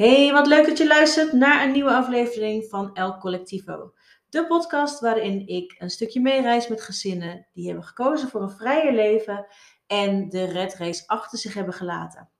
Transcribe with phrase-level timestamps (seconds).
[0.00, 3.92] Hey, wat leuk dat je luistert naar een nieuwe aflevering van El Collectivo.
[4.28, 8.92] De podcast waarin ik een stukje meereis met gezinnen die hebben gekozen voor een vrije
[8.92, 9.46] leven
[9.86, 12.30] en de red race achter zich hebben gelaten.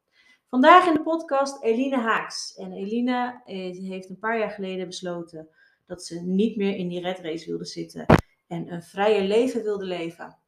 [0.49, 2.55] Vandaag in de podcast Eline Haaks.
[2.55, 5.49] En Eline eh, heeft een paar jaar geleden besloten
[5.87, 8.07] dat ze niet meer in die red race wilde zitten
[8.49, 10.39] en een vrije leven wilde leven.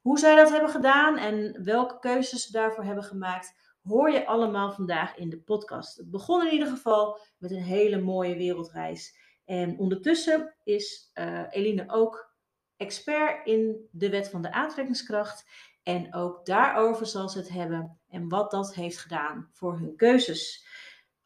[0.00, 4.72] Hoe zij dat hebben gedaan en welke keuzes ze daarvoor hebben gemaakt, hoor je allemaal
[4.72, 5.96] vandaag in de podcast.
[5.96, 9.16] Het begon in ieder geval met een hele mooie wereldreis.
[9.44, 12.34] En ondertussen is uh, Eline ook
[12.76, 15.44] expert in de wet van de aantrekkingskracht.
[15.82, 20.66] En ook daarover zal ze het hebben en wat dat heeft gedaan voor hun keuzes.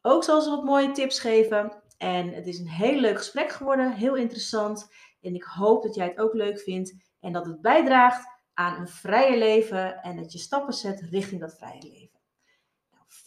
[0.01, 1.83] Ook zal ze wat mooie tips geven.
[1.97, 4.93] En het is een heel leuk gesprek geworden, heel interessant.
[5.21, 8.87] En ik hoop dat jij het ook leuk vindt en dat het bijdraagt aan een
[8.87, 12.16] vrije leven en dat je stappen zet richting dat vrije leven.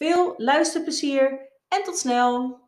[0.01, 2.59] Veel luisterplezier en tot snel.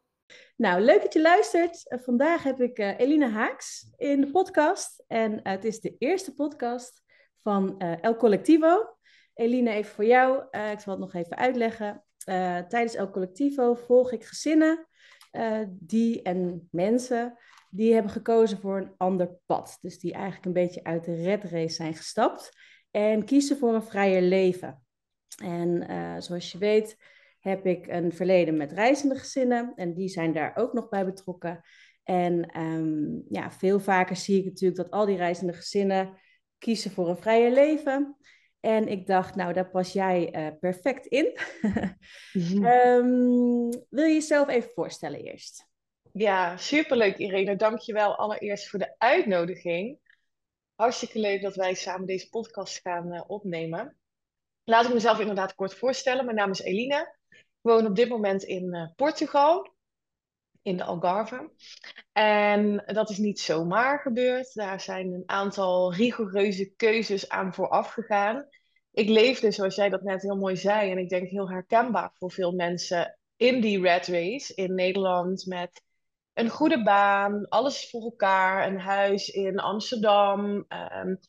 [0.56, 1.88] Nou, leuk dat je luistert.
[1.88, 5.04] Eh, vandaag heb ik uh, Eline Haaks in de podcast.
[5.08, 7.04] En uh, het is de eerste podcast
[7.42, 8.98] van El Collectivo.
[9.34, 10.44] Eline, even voor jou.
[10.72, 12.06] ik zal het nog even uitleggen.
[12.68, 14.88] tijdens El Collectivo volg ik gezinnen
[15.70, 17.38] die en mensen
[17.70, 19.78] die hebben gekozen voor een ander pad.
[19.82, 22.50] Dus die eigenlijk een beetje uit de red race zijn gestapt
[22.92, 24.84] en kiezen voor een vrijer leven.
[25.44, 25.86] En
[26.22, 26.98] zoals je weet
[27.44, 31.62] heb ik een verleden met reizende gezinnen en die zijn daar ook nog bij betrokken.
[32.04, 36.18] En ehm, ja, veel vaker zie ik natuurlijk dat al die reizende gezinnen
[36.58, 38.18] kiezen voor een vrije leven.
[38.60, 41.38] En ik dacht, nou, daar pas jij uh, perfect in.
[42.64, 45.68] um, wil je jezelf even voorstellen eerst?
[46.12, 47.56] Ja, superleuk Irene.
[47.56, 50.00] Dankjewel allereerst voor de uitnodiging.
[50.76, 53.98] Hartstikke leuk dat wij samen deze podcast gaan uh, opnemen.
[54.64, 56.26] Laat ik mezelf inderdaad kort voorstellen.
[56.26, 57.22] Mijn naam is Eline
[57.64, 59.74] woon op dit moment in uh, Portugal,
[60.62, 61.52] in de Algarve.
[62.12, 64.54] En dat is niet zomaar gebeurd.
[64.54, 68.48] Daar zijn een aantal rigoureuze keuzes aan vooraf gegaan.
[68.92, 72.32] Ik leefde, zoals jij dat net heel mooi zei, en ik denk heel herkenbaar voor
[72.32, 75.84] veel mensen in die red race in Nederland met
[76.34, 80.66] een goede baan, alles voor elkaar, een huis in Amsterdam,
[80.96, 81.20] um,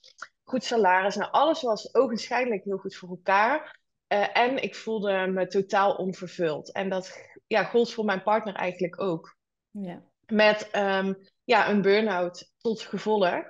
[0.45, 1.17] goed salaris.
[1.17, 3.83] Nou, alles was ogenschijnlijk heel goed voor elkaar.
[4.07, 6.73] Eh, en ik voelde me totaal onvervuld.
[6.73, 9.37] En dat ja, gold voor mijn partner eigenlijk ook.
[9.71, 10.03] Ja.
[10.27, 13.43] Met um, ja, een burn-out tot gevolg.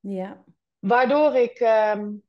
[0.00, 0.44] Ja.
[0.78, 2.22] Waardoor ik um,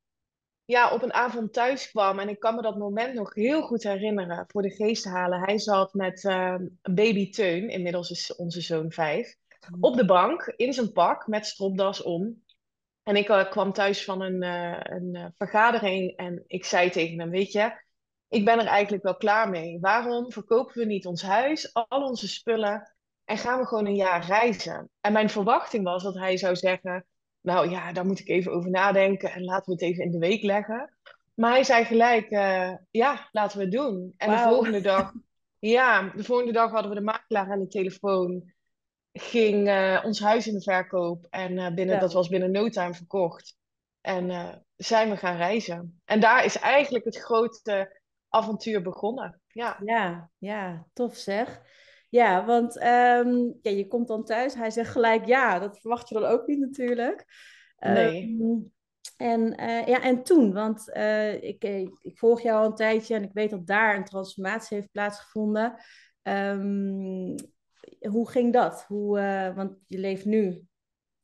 [0.65, 2.19] ja, op een avond thuis kwam.
[2.19, 4.45] En ik kan me dat moment nog heel goed herinneren.
[4.47, 5.39] Voor de geest halen.
[5.39, 7.69] Hij zat met um, baby Teun.
[7.69, 9.35] Inmiddels is onze zoon vijf.
[9.69, 9.83] Mm.
[9.83, 12.43] Op de bank in zijn pak met stropdas om.
[13.09, 17.19] En ik uh, kwam thuis van een, uh, een uh, vergadering en ik zei tegen
[17.19, 17.71] hem, weet je,
[18.27, 19.79] ik ben er eigenlijk wel klaar mee.
[19.79, 22.93] Waarom verkopen we niet ons huis, al onze spullen
[23.25, 24.89] en gaan we gewoon een jaar reizen?
[25.01, 27.05] En mijn verwachting was dat hij zou zeggen,
[27.41, 30.19] nou ja, daar moet ik even over nadenken en laten we het even in de
[30.27, 30.97] week leggen.
[31.33, 32.29] Maar hij zei gelijk,
[32.91, 34.13] ja, laten we het doen.
[34.17, 34.37] En wow.
[34.37, 35.13] de volgende dag,
[35.59, 38.53] ja, de volgende dag hadden we de makelaar aan de telefoon
[39.13, 41.27] ging uh, ons huis in de verkoop.
[41.29, 43.57] En uh, binnen, dat was binnen no time verkocht.
[44.01, 46.01] En uh, zijn we gaan reizen.
[46.05, 47.99] En daar is eigenlijk het grote
[48.29, 49.41] avontuur begonnen.
[49.47, 51.61] Ja, ja, ja tof zeg.
[52.09, 54.53] Ja, want um, ja, je komt dan thuis.
[54.53, 55.59] Hij zegt gelijk ja.
[55.59, 57.25] Dat verwacht je dan ook niet natuurlijk.
[57.79, 58.37] Nee.
[58.39, 58.71] Um,
[59.17, 59.53] en,
[59.85, 60.89] ja, en toen, want
[61.41, 61.63] ik,
[62.01, 65.83] ik volg jou al een tijdje en ik weet dat daar een transformatie heeft plaatsgevonden.
[66.23, 67.35] Um,
[68.07, 68.83] hoe ging dat?
[68.87, 70.67] Hoe, uh, want je leeft nu,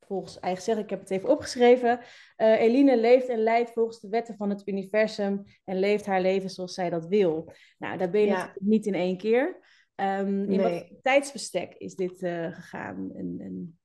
[0.06, 2.00] volgens eigen zeggen, ik heb het even opgeschreven.
[2.36, 6.50] Uh, Eline leeft en leidt volgens de wetten van het universum en leeft haar leven
[6.50, 7.52] zoals zij dat wil.
[7.78, 8.54] Nou, daar ben je ja.
[8.58, 9.64] niet in één keer.
[9.96, 13.10] Um, in wat tijdsbestek is dit uh, gegaan?
[13.14, 13.78] En, en...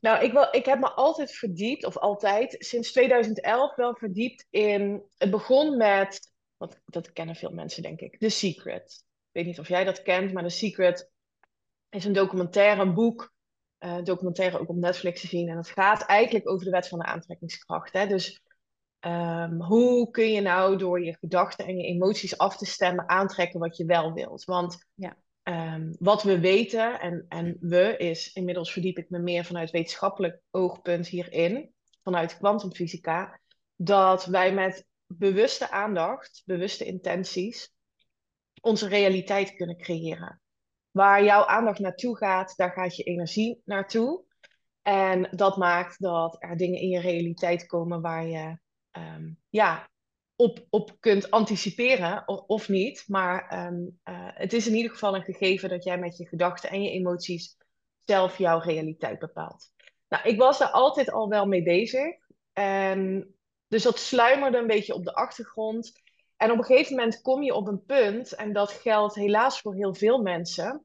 [0.00, 5.02] Nou, ik, wil, ik heb me altijd verdiept, of altijd, sinds 2011 wel verdiept in...
[5.16, 9.04] Het begon met, wat, dat kennen veel mensen denk ik, The Secret.
[9.04, 11.12] Ik weet niet of jij dat kent, maar The Secret
[11.94, 13.32] is een documentaire, een boek,
[13.78, 15.48] uh, documentaire ook op Netflix te zien.
[15.48, 17.92] En het gaat eigenlijk over de wet van de aantrekkingskracht.
[17.92, 18.06] Hè?
[18.06, 18.42] Dus
[19.00, 23.60] um, hoe kun je nou door je gedachten en je emoties af te stemmen aantrekken
[23.60, 24.44] wat je wel wilt?
[24.44, 25.16] Want ja.
[25.42, 30.40] um, wat we weten, en, en we is, inmiddels verdiep ik me meer vanuit wetenschappelijk
[30.50, 33.40] oogpunt hierin, vanuit kwantumfysica,
[33.76, 37.72] dat wij met bewuste aandacht, bewuste intenties,
[38.60, 40.42] onze realiteit kunnen creëren.
[40.94, 44.24] Waar jouw aandacht naartoe gaat, daar gaat je energie naartoe.
[44.82, 48.58] En dat maakt dat er dingen in je realiteit komen waar je
[48.92, 49.88] um, ja,
[50.36, 53.04] op, op kunt anticiperen of, of niet.
[53.06, 56.70] Maar ehm, eh, het is in ieder geval een gegeven dat jij met je gedachten
[56.70, 57.56] en je emoties
[58.04, 59.72] zelf jouw realiteit bepaalt.
[60.08, 62.16] Nou, ik was daar altijd al wel mee bezig.
[62.52, 63.34] En
[63.68, 66.02] dus dat sluimerde een beetje op de achtergrond.
[66.44, 69.74] En op een gegeven moment kom je op een punt, en dat geldt helaas voor
[69.74, 70.84] heel veel mensen,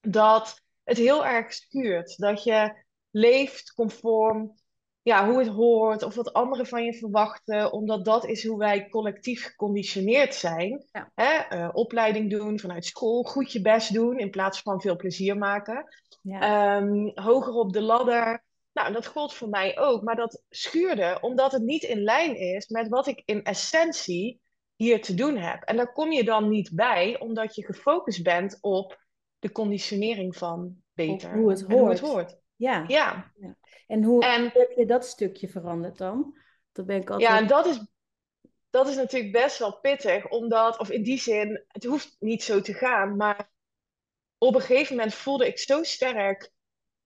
[0.00, 2.18] dat het heel erg stuurt.
[2.18, 4.54] Dat je leeft conform
[5.02, 8.88] ja, hoe het hoort of wat anderen van je verwachten, omdat dat is hoe wij
[8.88, 10.84] collectief geconditioneerd zijn.
[11.14, 11.56] Hè?
[11.56, 15.84] Uh, opleiding doen vanuit school, goed je best doen in plaats van veel plezier maken.
[16.22, 16.76] Ja.
[16.76, 18.44] Um, hoger op de ladder.
[18.72, 22.68] Nou, dat gold voor mij ook, maar dat schuurde omdat het niet in lijn is
[22.68, 24.40] met wat ik in essentie
[24.78, 25.62] hier te doen heb.
[25.62, 29.04] En daar kom je dan niet bij, omdat je gefocust bent op
[29.38, 31.32] de conditionering van beter.
[31.32, 31.72] hoe het hoort.
[31.72, 32.38] Hoe het hoort.
[32.56, 32.84] Ja.
[32.86, 33.32] ja.
[33.40, 33.56] ja.
[33.86, 36.38] En hoe heb je dat stukje veranderd dan?
[36.72, 37.30] Dat ben ik altijd...
[37.30, 37.86] Ja, en dat is,
[38.70, 42.60] dat is natuurlijk best wel pittig, omdat, of in die zin, het hoeft niet zo
[42.60, 43.50] te gaan, maar
[44.38, 46.52] op een gegeven moment voelde ik zo sterk,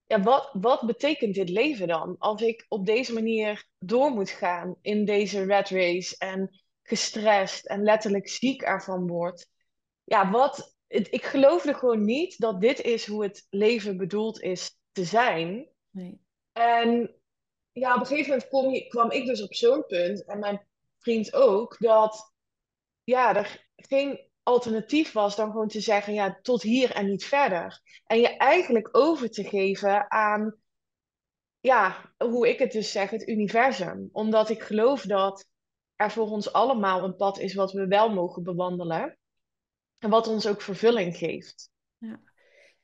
[0.07, 2.17] ja, wat, wat betekent dit leven dan?
[2.19, 6.62] Als ik op deze manier door moet gaan in deze red race en
[6.93, 9.49] gestrest en letterlijk ziek ervan word.
[10.05, 15.05] Ja, wat, ik geloofde gewoon niet dat dit is hoe het leven bedoeld is te
[15.05, 15.69] zijn.
[15.91, 16.21] Nee.
[16.53, 17.15] En
[17.73, 20.67] ja, op een gegeven moment je, kwam ik dus op zo'n punt, en mijn
[20.99, 22.33] vriend ook, dat
[23.05, 27.81] ja, er geen alternatief was dan gewoon te zeggen, ja, tot hier en niet verder.
[28.07, 30.57] En je eigenlijk over te geven aan,
[31.61, 34.09] ja, hoe ik het dus zeg, het universum.
[34.13, 35.51] Omdat ik geloof dat
[35.97, 39.19] er voor ons allemaal een pad is wat we wel mogen bewandelen.
[39.99, 41.71] En wat ons ook vervulling geeft.
[41.99, 42.21] Ja.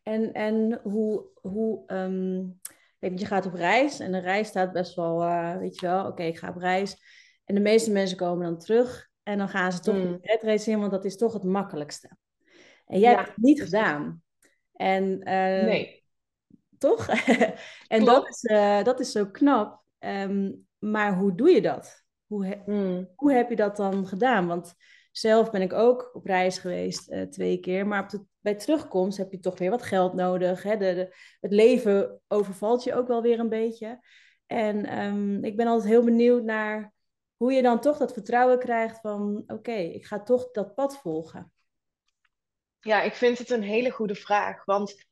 [0.02, 5.22] En, en hoe, hoe ehm, je gaat op reis en de reis staat best wel,
[5.22, 6.96] uh, weet je wel, oké, ik ga op reis.
[7.44, 10.18] En de meeste mensen komen dan terug en dan gaan ze toch mm.
[10.20, 12.10] de race in, want dat is toch het makkelijkste.
[12.86, 14.22] En jij hebt het niet gedaan.
[14.72, 16.04] En, uh, nee.
[16.78, 17.08] Toch?
[17.88, 19.82] en dat is, uh, dat is zo knap.
[19.98, 22.04] Um, maar hoe doe je dat?
[22.28, 23.08] Hoe, he mm.
[23.16, 24.46] hoe heb je dat dan gedaan?
[24.46, 24.74] Want
[25.12, 29.18] zelf ben ik ook op reis geweest uh, twee keer, maar op de, bij terugkomst
[29.18, 30.62] heb je toch weer wat geld nodig.
[30.62, 30.76] Hè?
[30.76, 34.04] De, de, het leven overvalt je ook wel weer een beetje.
[34.46, 36.94] En um, ik ben altijd heel benieuwd naar
[37.36, 41.52] hoe je dan toch dat vertrouwen krijgt van oké, ik ga toch dat pad volgen.
[42.80, 45.06] Ja, ik vind het een hele goede vraag, want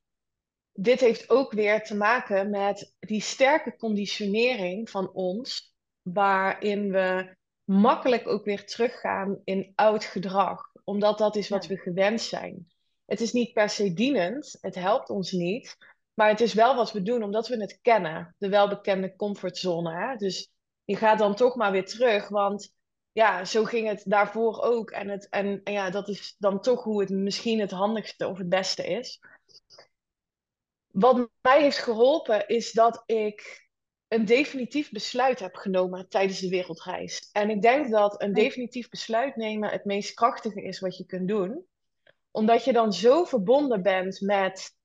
[0.72, 5.75] dit heeft ook weer te maken met die sterke conditionering van ons,
[6.12, 12.20] waarin we makkelijk ook weer teruggaan in oud gedrag, omdat dat is wat we gewend
[12.20, 12.72] zijn.
[13.04, 15.76] Het is niet per se dienend, het helpt ons niet,
[16.14, 19.94] maar het is wel wat we doen omdat we het kennen, de welbekende comfortzone.
[19.94, 20.16] Hè?
[20.16, 20.50] Dus
[20.84, 22.74] je gaat dan toch maar weer terug, want
[23.12, 24.90] ja, zo ging het daarvoor ook.
[24.90, 28.38] En, het, en, en ja, dat is dan toch hoe het misschien het handigste of
[28.38, 29.20] het beste is.
[30.86, 33.65] Wat mij heeft geholpen is dat ik
[34.08, 37.28] een definitief besluit heb genomen tijdens de wereldreis.
[37.32, 41.28] En ik denk dat een definitief besluit nemen het meest krachtige is wat je kunt
[41.28, 41.66] doen.
[42.30, 44.76] Omdat je dan zo verbonden bent met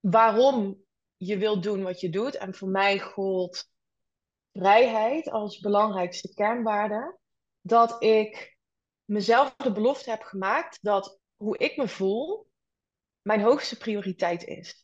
[0.00, 0.84] waarom
[1.16, 2.36] je wilt doen wat je doet.
[2.36, 3.70] En voor mij gold
[4.52, 7.18] vrijheid als belangrijkste kernwaarde.
[7.60, 8.58] Dat ik
[9.04, 12.50] mezelf de belofte heb gemaakt dat hoe ik me voel
[13.22, 14.81] mijn hoogste prioriteit is.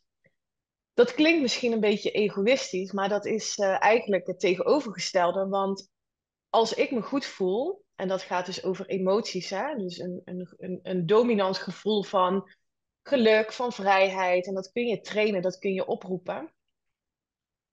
[0.98, 5.48] Dat klinkt misschien een beetje egoïstisch, maar dat is uh, eigenlijk het tegenovergestelde.
[5.48, 5.90] Want
[6.50, 9.76] als ik me goed voel, en dat gaat dus over emoties, hè?
[9.76, 12.50] dus een, een, een, een dominant gevoel van
[13.02, 16.52] geluk, van vrijheid, en dat kun je trainen, dat kun je oproepen.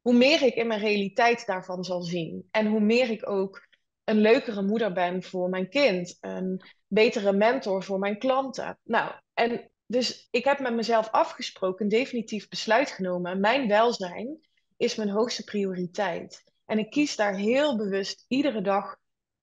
[0.02, 3.68] Hoe meer ik in mijn realiteit daarvan zal zien en hoe meer ik ook
[4.04, 8.80] een leukere moeder ben voor mijn kind, een betere mentor voor mijn klanten.
[8.84, 13.40] Nou, en dus ik heb met mezelf afgesproken, een definitief besluit genomen.
[13.40, 16.44] Mijn welzijn is mijn hoogste prioriteit.
[16.66, 18.98] En ik kies daar heel bewust iedere dag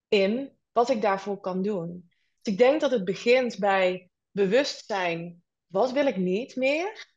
[0.07, 2.09] in wat ik daarvoor kan doen.
[2.41, 5.43] Dus ik denk dat het begint bij bewustzijn.
[5.67, 7.07] Wat wil ik niet meer?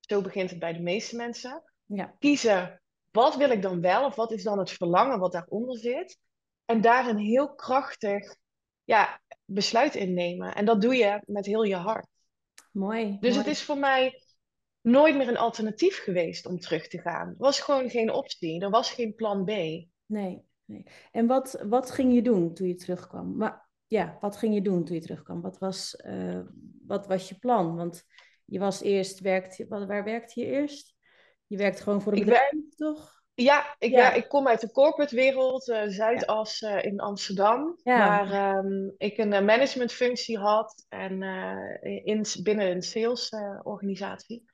[0.00, 1.62] Zo begint het bij de meeste mensen.
[1.84, 2.14] Ja.
[2.18, 4.04] Kiezen, wat wil ik dan wel?
[4.04, 6.18] Of wat is dan het verlangen wat daaronder zit?
[6.64, 8.36] En daar een heel krachtig
[8.84, 10.54] ja, besluit in nemen.
[10.54, 12.06] En dat doe je met heel je hart.
[12.72, 13.16] Mooi.
[13.20, 14.22] Dus het is voor mij
[14.80, 17.28] nooit meer een alternatief geweest om terug te gaan.
[17.28, 18.60] Er was gewoon geen optie.
[18.60, 19.48] Er was geen plan B.
[20.06, 20.44] Nee.
[20.64, 20.86] nee.
[21.10, 23.36] En wat, wat ging je doen toen je terugkwam?
[23.36, 25.40] Maar, ja, wat ging je doen toen je terugkwam?
[25.40, 26.40] Wat was, uh,
[26.86, 27.76] wat was je plan?
[27.76, 28.04] Want
[28.44, 30.94] je was eerst, werkt, waar werkte je eerst?
[31.46, 33.21] Je werkt gewoon voor een bedrijf, toch?
[33.34, 33.98] Ja, ik, Ja.
[33.98, 38.26] ja, ik kom uit de corporate wereld, eh, Zuidas eh, in Amsterdam, Ja.
[38.26, 41.22] waar ehm, ik een eh, managementfunctie had en
[42.04, 44.44] in, binnen een salesorganisatie.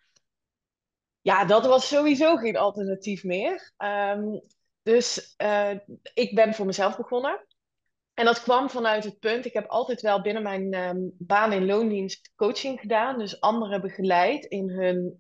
[1.21, 3.73] ja, dat was sowieso geen alternatief meer.
[3.77, 4.39] Ehm,
[4.83, 5.37] dus
[6.15, 7.47] ik ben voor mezelf begonnen.
[8.15, 11.67] En dat kwam vanuit het punt, ik heb altijd wel binnen mijn ehm, baan in
[11.67, 15.19] loondienst coaching gedaan, dus anderen begeleid in hun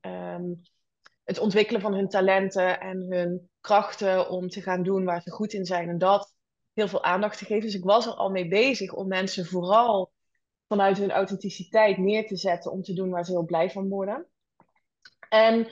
[1.29, 5.53] het ontwikkelen van hun talenten en hun krachten om te gaan doen waar ze goed
[5.53, 6.35] in zijn en dat
[6.73, 7.63] heel veel aandacht te geven.
[7.63, 10.13] Dus ik was er al mee bezig om mensen vooral
[10.69, 14.27] vanuit hun authenticiteit neer te zetten om te doen waar ze heel blij van worden.
[15.29, 15.69] En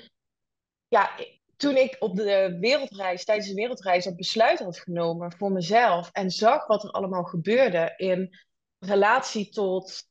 [0.89, 1.11] ja,
[1.57, 6.31] toen ik op de wereldreis, tijdens de wereldreis, dat besluit had genomen voor mezelf en
[6.31, 8.37] zag wat er allemaal gebeurde in
[8.79, 10.03] relatie tot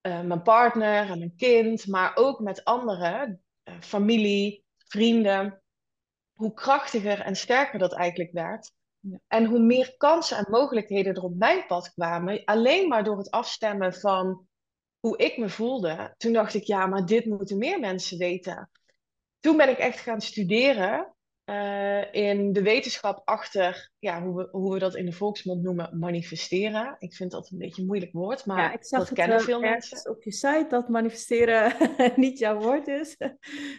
[0.00, 4.63] eh, mijn partner en mijn kind, maar ook met anderen, eh, familie,
[4.94, 5.62] vrienden,
[6.32, 8.72] hoe krachtiger en sterker dat eigenlijk werd.
[8.98, 9.18] Ja.
[9.26, 13.30] En hoe meer kansen en mogelijkheden er op mijn pad kwamen, alleen maar door het
[13.30, 14.46] afstemmen van
[14.98, 16.14] hoe ik me voelde.
[16.16, 18.70] Toen dacht ik, ja, maar dit moeten meer mensen weten.
[19.40, 21.13] Toen ben ik echt gaan studeren
[21.44, 25.98] eh, in de wetenschap achter ja, hoe, we, hoe we dat in de volksmond noemen,
[25.98, 26.96] manifesteren.
[26.98, 29.38] Ik vind dat een beetje een moeilijk woord, maar Ja, ik zag dat het kennen
[29.38, 30.10] eh, veel mensen.
[30.10, 31.72] op je site dat manifesteren
[32.16, 33.16] niet jouw woord is.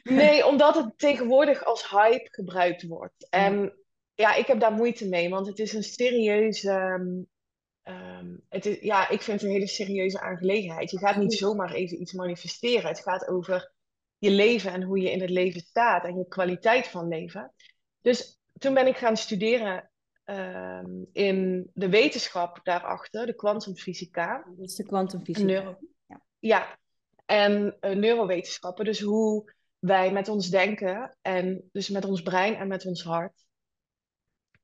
[0.03, 3.27] Nee, omdat het tegenwoordig als hype gebruikt wordt.
[3.29, 3.73] En
[4.13, 6.69] ja, ik heb daar moeite mee, want het is een serieuze.
[6.69, 7.23] ehm,
[7.81, 10.91] ehm, het is, ja, ik vind het een hele serieuze aangelegenheid.
[10.91, 12.87] Je gaat niet zomaar even iets manifesteren.
[12.87, 13.73] Het gaat over
[14.17, 17.53] je leven en hoe je in het leven staat en je kwaliteit van leven.
[18.01, 19.91] Dus toen ben ik gaan studeren
[20.23, 24.45] ehm, in de wetenschap daarachter, de kwantumfysica.
[24.57, 25.45] Dat is de kwantumfysica.
[25.45, 25.77] Neuro.
[26.39, 26.79] Ja,
[27.25, 28.85] en eh, neurowetenschappen.
[28.85, 33.45] Dus hoe wij met ons denken en dus met ons brein en met ons hart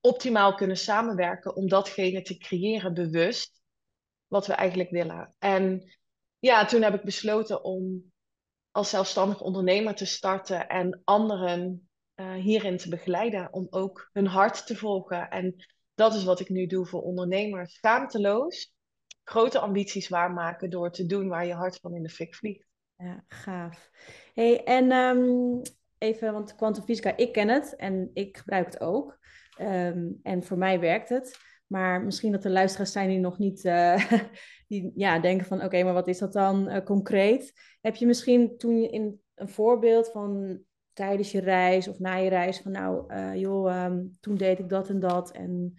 [0.01, 3.61] optimaal kunnen samenwerken om datgene te creëren bewust
[4.27, 5.35] wat we eigenlijk willen.
[5.39, 5.91] En
[6.39, 8.10] ja, toen heb ik besloten om
[8.71, 14.65] als zelfstandig ondernemer te starten en anderen eh, hierin te begeleiden om ook hun hart
[14.67, 15.29] te volgen.
[15.29, 15.55] En
[15.95, 17.73] dat is wat ik nu doe voor ondernemers.
[17.73, 18.73] Schaamteloos
[19.23, 22.67] grote ambities waarmaken door te doen waar je hart van in de fik vliegt.
[22.95, 23.89] Ja, gaaf.
[24.33, 25.61] Hey, en ehm,
[25.97, 29.19] even, want kwantumfysica, ik ken het en ik gebruik het ook.
[29.57, 31.37] Ehm, en voor mij werkt het.
[31.71, 34.11] Maar misschien dat er luisteraars zijn die nog niet eh,
[34.67, 37.53] die, ja, denken van oké, maar wat is dat dan eh, concreet?
[37.81, 40.59] Heb je misschien toen je in een voorbeeld van
[40.93, 44.69] tijdens je reis of na je reis van nou eh, joh, ehm, toen deed ik
[44.69, 45.73] dat en dat en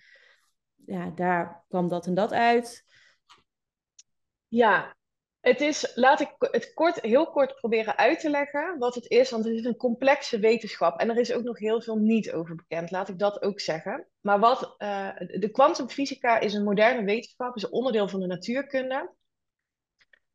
[0.87, 2.85] ja, daar kwam dat en dat uit.
[4.49, 4.97] Ja,
[5.43, 9.31] het is, laat ik het kort, heel kort proberen uit te leggen wat het is,
[9.31, 12.55] want het is een complexe wetenschap en er is ook nog heel veel niet over
[12.55, 14.07] bekend, laat ik dat ook zeggen.
[14.21, 19.15] Maar wat, eh, de kwantumfysica is een moderne wetenschap, is een onderdeel van de natuurkunde,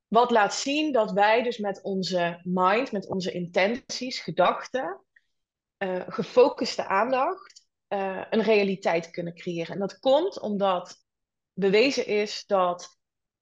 [0.08, 5.02] wat laat zien dat wij dus met onze mind, met onze intenties, gedachten,
[5.78, 9.74] eh, gefocuste aandacht, eh, een realiteit kunnen creëren.
[9.74, 10.96] En dat komt omdat
[11.54, 12.97] bewezen is dat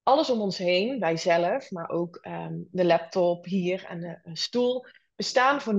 [0.05, 4.37] alles om ons heen, wij zelf, maar ook ehm, de laptop hier en de een
[4.37, 4.85] stoel,
[5.15, 5.77] bestaan voor 99,99999%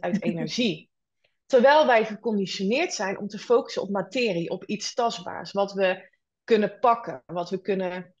[0.00, 0.90] uit energie.
[1.46, 6.10] Terwijl wij geconditioneerd zijn om te focussen op materie, op iets tastbaars, wat we
[6.44, 8.14] kunnen pakken, wat we kunnen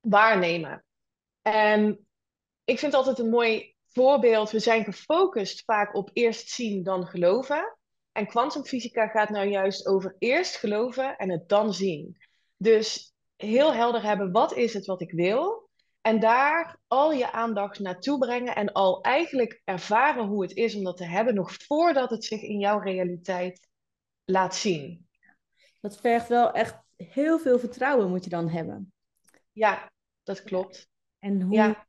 [0.00, 0.84] waarnemen.
[1.42, 2.06] En
[2.64, 4.50] ik vind altijd een mooi voorbeeld.
[4.50, 7.78] We zijn gefocust vaak op eerst zien dan geloven.
[8.12, 12.27] En kwantumfysica gaat nou juist over eerst geloven en het dan zien.
[12.58, 15.68] Dus heel helder hebben, wat is het wat ik wil?
[16.00, 20.84] En daar al je aandacht naartoe brengen en al eigenlijk ervaren hoe het is om
[20.84, 23.68] dat te hebben, nog voordat het zich in jouw realiteit
[24.24, 25.08] laat zien.
[25.80, 28.92] Dat vergt wel echt heel veel vertrouwen moet je dan hebben.
[29.52, 29.90] Ja,
[30.22, 30.88] dat klopt.
[31.18, 31.86] En hoe Ja.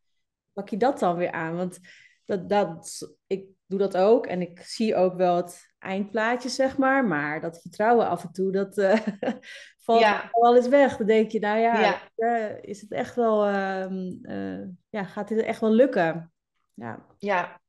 [0.53, 1.55] pak je dat dan weer aan?
[1.55, 1.79] Want
[2.25, 7.05] dat, dat, ik doe dat ook en ik zie ook wel het eindplaatje, zeg maar.
[7.05, 8.99] Maar dat vertrouwen af en toe, dat eh,
[9.85, 10.29] valt Ja.
[10.31, 10.97] wel eens weg.
[10.97, 12.37] Dan denk je, nou ja, Ja.
[12.61, 16.33] is het echt wel, ehm, eh, ja, gaat dit echt wel lukken?
[16.73, 17.61] Ja, Ja,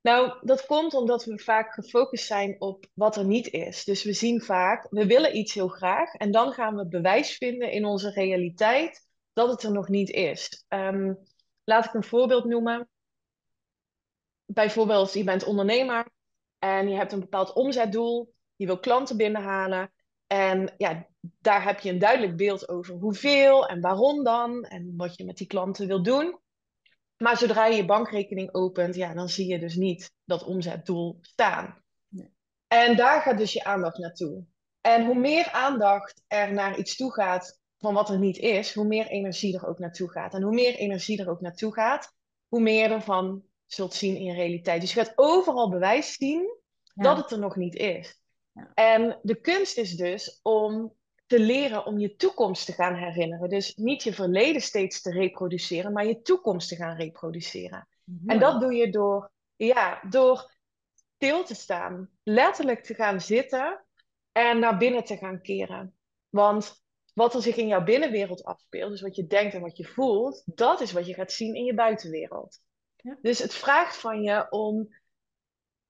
[0.00, 3.84] nou, dat komt omdat we vaak gefocust zijn op wat er niet is.
[3.84, 7.70] Dus we zien vaak, we willen iets heel graag en dan gaan we bewijs vinden
[7.70, 10.64] in onze realiteit dat het er nog niet is.
[10.68, 11.14] Ehm,
[11.64, 12.88] laat ik een voorbeeld noemen.
[14.44, 16.06] Bijvoorbeeld, je bent ondernemer
[16.64, 19.92] en je hebt een bepaald omzetdoel, je wil klanten binnenhalen
[20.26, 25.16] en ja, daar heb je een duidelijk beeld over hoeveel en waarom dan en wat
[25.16, 26.38] je met die klanten wil doen.
[27.16, 31.82] Maar zodra je je bankrekening opent, ja, dan zie je dus niet dat omzetdoel staan.
[32.08, 32.34] Nee.
[32.66, 34.44] En daar gaat dus je aandacht naartoe.
[34.80, 38.86] En hoe meer aandacht er naar iets toe gaat van wat er niet is, hoe
[38.86, 40.34] meer energie er ook naartoe gaat.
[40.34, 42.14] En hoe meer energie er ook naartoe gaat,
[42.48, 44.80] hoe meer je ervan zult zien in je realiteit.
[44.80, 46.58] Dus je gaat overal bewijs zien
[46.94, 47.02] Ja.
[47.02, 48.20] dat het er nog niet is.
[48.52, 48.70] Ja.
[48.74, 50.94] En de kunst is dus om
[51.26, 53.48] te leren om je toekomst te gaan herinneren.
[53.48, 57.88] Dus niet je verleden steeds te reproduceren, maar je toekomst te gaan reproduceren.
[58.06, 58.38] En Mooi.
[58.38, 60.52] dat doe je door, ja, door
[61.16, 63.84] stil te staan, letterlijk te gaan zitten
[64.32, 65.94] en naar binnen te gaan keren.
[66.28, 66.82] Want
[67.14, 70.42] wat er zich in jouw binnenwereld afspeelt, dus wat je denkt en wat je voelt,
[70.44, 72.58] dat is wat je gaat zien in je buitenwereld.
[73.04, 73.18] Ja.
[73.22, 74.88] Dus het vraagt van je om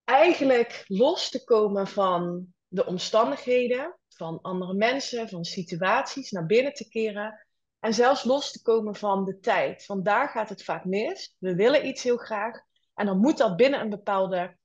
[0.03, 6.89] eigenlijk los te komen van de omstandigheden, van andere mensen, van situaties, naar binnen te
[6.89, 7.47] keren.
[7.79, 9.85] En zelfs los te komen van de tijd.
[9.85, 11.35] Want daar gaat het vaak mis.
[11.39, 12.61] We willen iets heel graag.
[12.93, 14.57] En dan moet dat binnen een bepaalde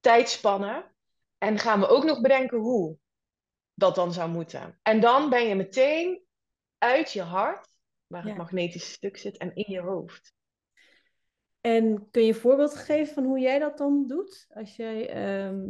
[0.00, 0.90] tijdspanne.
[1.38, 2.96] En gaan we ook nog bedenken hoe
[3.74, 4.78] dat dan zou moeten.
[4.82, 6.22] En dan ben je meteen
[6.78, 7.68] uit je hart,
[8.06, 8.28] waar Ja.
[8.28, 10.34] het magnetische stuk zit, en in je hoofd.
[11.62, 14.46] En kun je een voorbeeld geven van hoe jij dat dan doet?
[14.54, 15.60] Als jij ehm,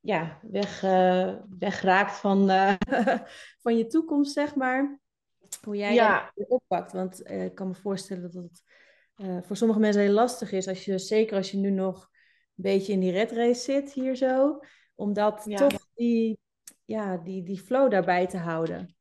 [0.00, 2.74] ja, weg, eh, wegraakt van, eh,
[3.62, 4.98] van je toekomst, zeg maar.
[5.64, 6.32] Hoe jij Ja.
[6.34, 6.92] dat oppakt.
[6.92, 8.62] Want eh, ik kan me voorstellen dat het
[9.46, 10.68] voor sommige mensen heel lastig is.
[10.68, 12.02] Als je, zeker als je nu nog
[12.56, 14.60] een beetje in die red race zit hier zo.
[14.94, 15.56] Om dat Ja.
[15.56, 16.38] toch die,
[16.84, 18.96] ja, die, die flow daarbij te houden.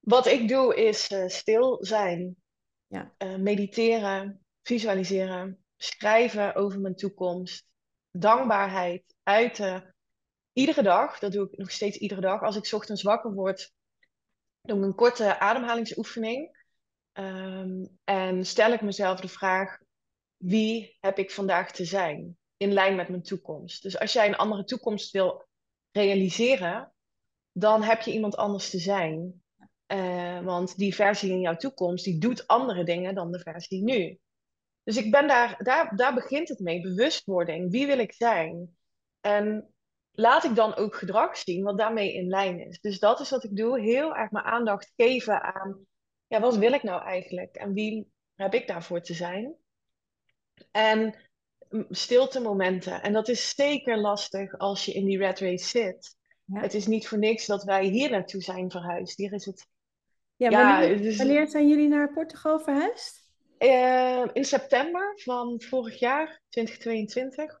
[0.00, 2.36] Wat ik doe is stil zijn,
[2.86, 3.12] Ja.
[3.38, 7.66] Mediteren, visualiseren, schrijven over mijn toekomst,
[8.10, 9.94] dankbaarheid uiten.
[10.52, 12.42] Iedere dag, dat doe ik nog steeds iedere dag.
[12.42, 13.72] Als ik ochtends wakker word,
[14.60, 16.60] doe ik een korte ademhalingsoefening.
[17.12, 19.78] Ehm, en stel ik mezelf de vraag:
[20.36, 23.82] wie heb ik vandaag te zijn in lijn met mijn toekomst?
[23.82, 25.46] Dus als jij een andere toekomst wil
[25.90, 26.92] realiseren,
[27.52, 29.42] dan heb je iemand anders te zijn.
[29.86, 34.18] Eh, want die versie in jouw toekomst, die doet andere dingen dan de versie nu.
[34.84, 37.70] Dus ik ben daar, daar, daar begint het mee, bewustwording.
[37.70, 38.76] Wie wil ik zijn?
[39.20, 39.74] En
[40.10, 42.80] laat ik dan ook gedrag zien wat daarmee in lijn is.
[42.80, 45.86] Dus dat is wat ik doe, heel erg mijn aandacht geven aan,
[46.26, 47.54] ja, wat wil ik nou eigenlijk?
[47.54, 49.54] En wie heb ik daarvoor te zijn?
[50.70, 51.14] En
[51.90, 53.02] stilte momenten.
[53.02, 56.16] En dat is zeker lastig als je in die red race zit.
[56.44, 56.60] Ja.
[56.60, 59.16] Het is niet voor niks dat wij hier naartoe zijn verhuisd.
[59.16, 59.66] Hier is het
[60.36, 60.50] Ja,
[61.16, 63.21] wanneer zijn jullie naar Portugal verhuisd?
[63.62, 67.60] Eh, in september van vorig jaar, 2022.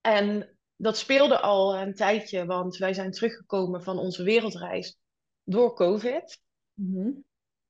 [0.00, 4.98] En dat speelde al een tijdje, want wij zijn teruggekomen van onze wereldreis
[5.44, 6.40] door COVID.
[6.74, 7.10] Mhm.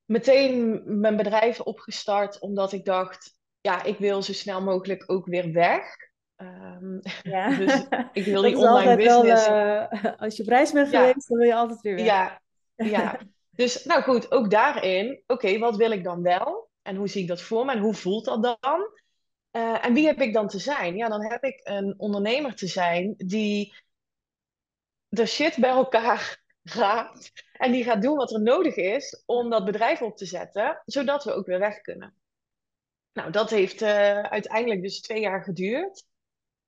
[0.04, 5.52] Meteen mijn bedrijf opgestart, omdat ik dacht, ja, ik wil zo snel mogelijk ook weer
[5.52, 5.96] weg.
[6.36, 7.48] Ehm, Ja.
[7.58, 9.46] Dus ik wil die online wel, business.
[9.46, 11.06] eh, als je op reis bent Ja.
[11.06, 12.04] geweest, dan wil je altijd weer weg.
[12.04, 12.40] Ja,
[12.76, 13.18] ja.
[13.50, 16.69] Dus nou goed, ook daarin, oké, wat wil ik dan wel?
[16.90, 17.72] En hoe zie ik dat voor me?
[17.72, 18.98] En hoe voelt dat dan?
[19.50, 20.96] Eh, en wie heb ik dan te zijn?
[20.96, 23.74] Ja, dan heb ik een ondernemer te zijn die
[25.08, 27.32] de shit bij elkaar raapt.
[27.52, 31.24] En die gaat doen wat er nodig is om dat bedrijf op te zetten, zodat
[31.24, 32.14] we ook weer weg kunnen.
[33.12, 36.06] Nou, dat heeft eh, uiteindelijk dus twee jaar geduurd.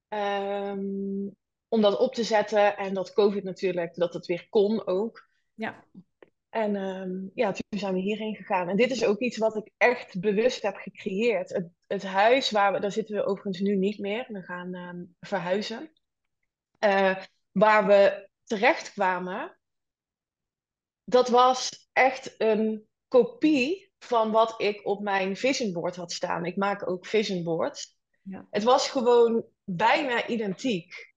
[0.09, 1.29] Ehm,
[1.69, 5.29] om dat op te zetten en dat COVID natuurlijk, dat het weer kon ook.
[5.55, 5.85] Ja.
[6.53, 8.69] En ehm, ja, toen zijn we hierheen gegaan.
[8.69, 11.49] En dit is ook iets wat ik echt bewust heb gecreëerd.
[11.49, 14.27] Het, het huis waar we, daar zitten we overigens nu niet meer.
[14.29, 15.93] We gaan ehm, verhuizen.
[16.79, 17.17] Eh,
[17.53, 19.59] waar we terecht kwamen,
[21.05, 26.45] dat was echt een kopie van wat ik op mijn vision board had staan.
[26.45, 27.97] Ik maak ook vision boards.
[28.23, 28.47] Ja.
[28.51, 31.12] Het was gewoon bijna identiek.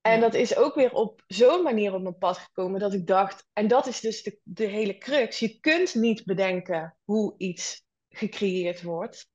[0.00, 3.46] En dat is ook weer op zo'n manier op mijn pad gekomen dat ik dacht,
[3.52, 5.38] en dat is dus de, de hele crux.
[5.38, 9.28] Je kunt niet bedenken hoe iets gecreëerd wordt.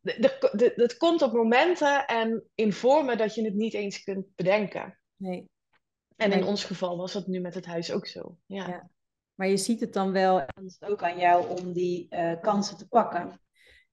[0.00, 4.98] De- Het komt op momenten en in vormen dat je het niet eens kunt bedenken.
[5.16, 5.50] Nee.
[6.16, 8.36] En in ons geval was dat nu met het huis ook zo.
[8.46, 8.68] Ja.
[8.68, 8.90] Ja.
[9.34, 12.08] Maar je ziet het dan wel, en dan is het ook aan jou om die
[12.08, 13.20] eh, kansen te pakken.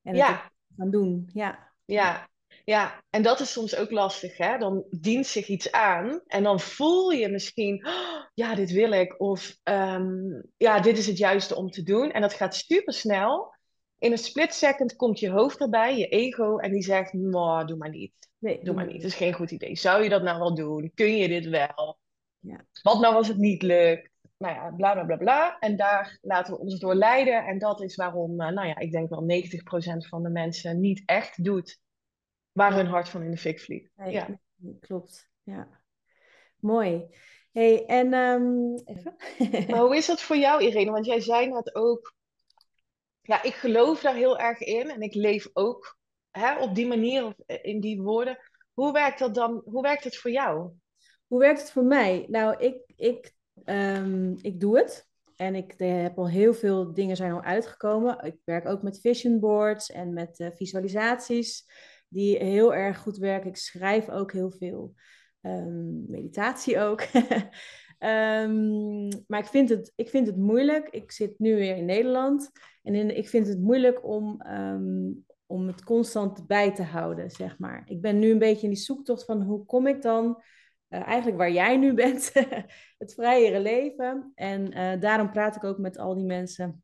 [0.02, 0.52] En het Ja.
[0.78, 1.30] gaan doen.
[1.34, 1.72] Ja.
[1.86, 2.30] Ja,
[2.66, 4.58] ja, en dat is soms ook lastig, hè?
[4.58, 9.22] Dan dient zich iets aan en dan voel je misschien, "Oh, ja, dit wil ik,
[9.22, 12.12] of ehm, ja, dit is het juiste om te doen.
[12.12, 13.54] En dat gaat super snel.
[13.98, 17.78] In een split second komt je hoofd erbij, je ego, en die zegt, nou, doe
[17.78, 18.14] maar niet.
[18.38, 19.76] Nee, Doe maar niet, dat is geen goed idee.
[19.76, 20.92] Zou je dat nou wel doen?
[20.96, 22.00] Kun je dit wel?
[22.40, 22.66] Ja.
[22.82, 24.10] Wat nou als het niet lukt?
[24.40, 25.60] nou ja, bla bla bla bla.
[25.60, 27.46] En daar laten we ons door leiden.
[27.46, 31.04] En dat is waarom, eh, nou ja, ik denk wel 90% van de mensen niet
[31.06, 31.80] echt doet
[32.60, 33.92] waar hun hart van in de fik vliegt.
[33.96, 34.40] Nee, Ja.
[34.80, 35.30] klopt.
[35.44, 35.68] Ja.
[36.60, 37.06] Mooi.
[37.52, 39.16] Hey, en ehm, even.
[39.70, 40.92] Maar hoe is dat voor jou, Irene?
[40.92, 42.14] Want jij zei net ook,
[43.22, 45.98] ja, ik geloof daar heel erg in en ik leef ook
[46.32, 48.38] hè, op die manier, of eh, in die woorden.
[48.74, 49.62] Hoe werkt dat dan?
[49.66, 50.72] Hoe werkt het voor jou?
[51.28, 52.26] Hoe werkt het voor mij?
[52.30, 55.08] Nou, ik, ik, ehm, ik doe het.
[55.36, 58.24] En ik eh, heb al heel veel dingen zijn al uitgekomen.
[58.26, 61.66] Ik werk ook met vision boards en met eh, visualisaties
[62.10, 63.50] die heel erg goed werken.
[63.50, 64.94] Ik schrijf ook heel veel.
[65.42, 67.02] Ehm, meditatie ook.
[68.00, 70.90] Ehm, maar ik vind, het, ik vind het moeilijk.
[70.90, 72.52] Ik zit nu weer in Nederland.
[72.84, 75.12] En ik vind het moeilijk om, ehm,
[75.46, 77.84] om het constant bij te houden, zeg maar.
[77.86, 80.42] Ik ben nu een beetje in die zoektocht van hoe kom ik dan
[80.88, 82.32] eh, eigenlijk waar jij nu bent,
[82.98, 84.32] het vrijere leven.
[84.36, 86.84] En eh, daarom praat ik ook met al die mensen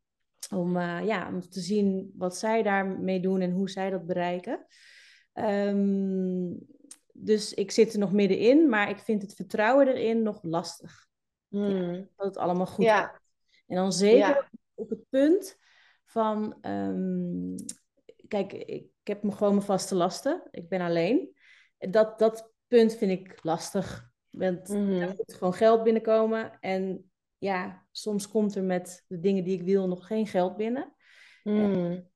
[0.54, 4.66] om, eh, ja, om te zien wat zij daarmee doen en hoe zij dat bereiken.
[5.36, 6.54] Ehm,
[7.12, 11.06] dus ik zit er nog middenin, maar ik vind het vertrouwen erin nog lastig.
[11.48, 12.08] Hmm.
[12.16, 13.02] Dat het allemaal goed Ja.
[13.06, 13.20] gaat.
[13.66, 14.48] En dan zeker Ja.
[14.74, 15.58] op het punt
[16.04, 17.56] van, ehm,
[18.28, 20.42] kijk, ik, ik heb me gewoon mijn vaste lasten.
[20.50, 21.36] Ik ben alleen.
[21.78, 24.10] Dat, dat punt vind ik lastig.
[24.30, 24.90] Want Mhm.
[25.00, 26.58] er moet gewoon geld binnenkomen.
[26.60, 30.94] En ja, soms komt er met de dingen die ik wil nog geen geld binnen.
[31.42, 32.08] Hmm.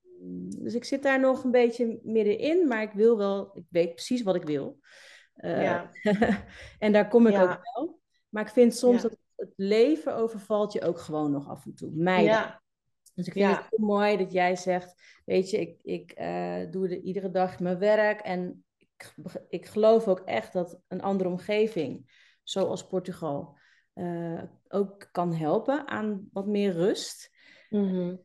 [0.58, 4.22] Dus ik zit daar nog een beetje middenin, maar ik wil wel, ik weet precies
[4.22, 4.78] wat ik wil.
[5.34, 5.90] Eh, Ja.
[6.78, 7.42] en daar kom ik Ja.
[7.42, 8.00] ook wel.
[8.28, 9.08] Maar ik vind soms Ja.
[9.08, 11.90] dat het leven overvalt je ook gewoon nog af en toe.
[11.92, 12.24] Mij.
[13.14, 16.88] Dus ik vind het heel mooi dat jij zegt, weet je, ik, ik eh, doe
[16.88, 19.14] de, iedere dag mijn werk en ik,
[19.48, 22.10] ik geloof ook echt dat een andere omgeving,
[22.42, 23.58] zoals Portugal,
[23.92, 27.30] eh, ook kan helpen aan wat meer rust.
[27.70, 28.16] Mhm.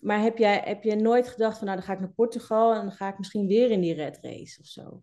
[0.00, 2.80] Maar heb jij, heb je nooit gedacht van, nou dan ga ik naar Portugal en
[2.80, 5.02] dan ga ik misschien weer in die red race of zo?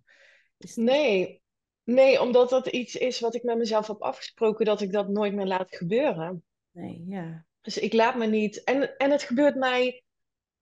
[0.57, 1.41] Is Nee.
[1.83, 5.33] Nee, omdat dat iets is wat ik met mezelf heb afgesproken dat ik dat nooit
[5.33, 6.43] meer laat gebeuren.
[6.71, 7.45] Nee, ja.
[7.61, 8.63] Dus ik laat me niet.
[8.63, 10.03] En, en het gebeurt mij.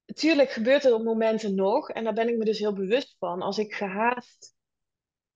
[0.06, 1.90] Tuurlijk gebeurt het op momenten nog.
[1.90, 3.42] En daar ben ik me dus heel bewust van.
[3.42, 4.56] Als ik gehaast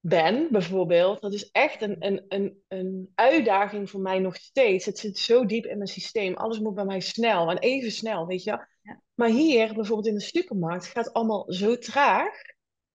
[0.01, 1.21] ben, bijvoorbeeld.
[1.21, 4.85] Dat is echt een, een, een, een uitdaging voor mij nog steeds.
[4.85, 6.35] Het zit zo diep in mijn systeem.
[6.35, 7.49] Alles moet bij mij snel.
[7.49, 8.65] En even snel, weet je.
[8.81, 9.01] Ja.
[9.13, 12.41] Maar hier, bijvoorbeeld in de supermarkt, gaat het allemaal zo traag.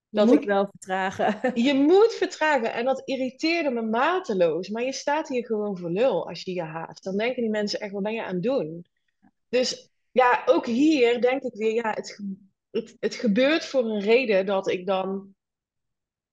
[0.08, 1.50] Je Dat moet ik- wel vertragen.
[1.66, 2.72] Je moet vertragen.
[2.72, 4.68] En dat irriteerde me mateloos.
[4.68, 7.04] Maar je staat hier gewoon voor lul als je je haast.
[7.04, 8.86] Dan denken die mensen echt, wat ben je aan het doen?
[9.48, 12.20] Dus ja, ook hier denk ik weer, ja, het,
[12.70, 15.34] het, het gebeurt voor een reden dat ik dan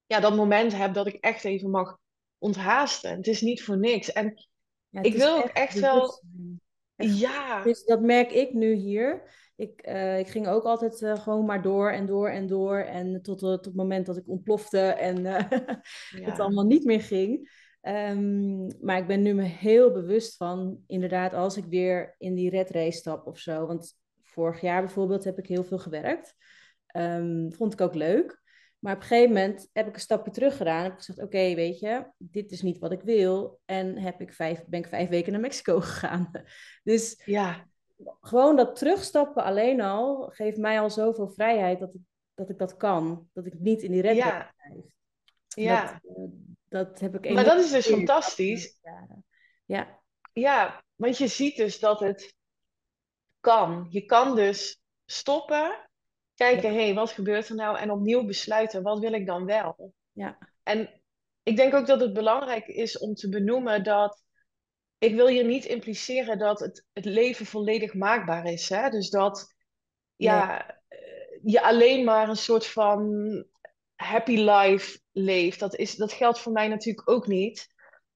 [0.05, 1.97] ja, dat moment heb dat ik echt even mag
[2.37, 3.15] onthaasten.
[3.17, 4.11] Het is niet voor niks.
[4.11, 4.47] En
[4.89, 6.23] Ja, Ik wil ook echt wel-
[6.95, 9.31] ja, Dus dat merk ik nu hier.
[9.55, 12.77] Ik, eh, ik ging ook altijd eh, gewoon maar door en door en door.
[12.77, 15.25] En tot, eh, tot het moment dat ik ontplofte en
[16.29, 17.51] het allemaal niet meer ging.
[17.81, 22.49] Ehm, maar ik ben nu me heel bewust van, inderdaad, als ik weer in die
[22.49, 23.65] red race stap of zo.
[23.67, 26.35] Want vorig jaar bijvoorbeeld heb ik heel veel gewerkt.
[26.87, 28.41] Ehm, vond ik ook leuk.
[28.83, 30.83] Maar op een gegeven moment heb ik een stapje terug gedaan.
[30.83, 33.59] Heb ik gezegd, oké, weet je, dit is niet wat ik wil.
[33.65, 36.31] En heb ik vijf, ben ik vijf weken naar Mexico gegaan.
[36.83, 37.67] Dus ja,
[38.21, 42.01] gewoon dat terugstappen alleen al geeft mij al zoveel vrijheid dat ik
[42.33, 43.29] dat, ik dat kan.
[43.33, 44.85] Dat ik niet in die red ja, blijf.
[45.47, 45.99] ja.
[46.01, 46.23] Dat, eh,
[46.69, 48.79] dat heb ik Maar dat is dus fantastisch.
[49.65, 50.01] Ja,
[50.33, 52.35] Ja, want je ziet dus dat het
[53.39, 53.85] kan.
[53.89, 55.89] Je kan dus stoppen,
[56.35, 57.77] kijken, hé, hey, wat gebeurt er nou?
[57.77, 59.93] En opnieuw besluiten, wat wil ik dan wel?
[60.11, 61.01] ja, En
[61.43, 64.23] ik denk ook dat het belangrijk is om te benoemen dat
[64.97, 68.69] ik wil hier niet impliceren dat het, het leven volledig maakbaar is.
[68.69, 68.89] Hè?
[68.89, 69.55] Dus dat
[70.15, 70.97] ja, eh,
[71.43, 73.45] je alleen maar een soort van
[73.95, 75.59] happy life leeft.
[75.59, 77.67] Dat, is, dat geldt voor mij natuurlijk ook niet.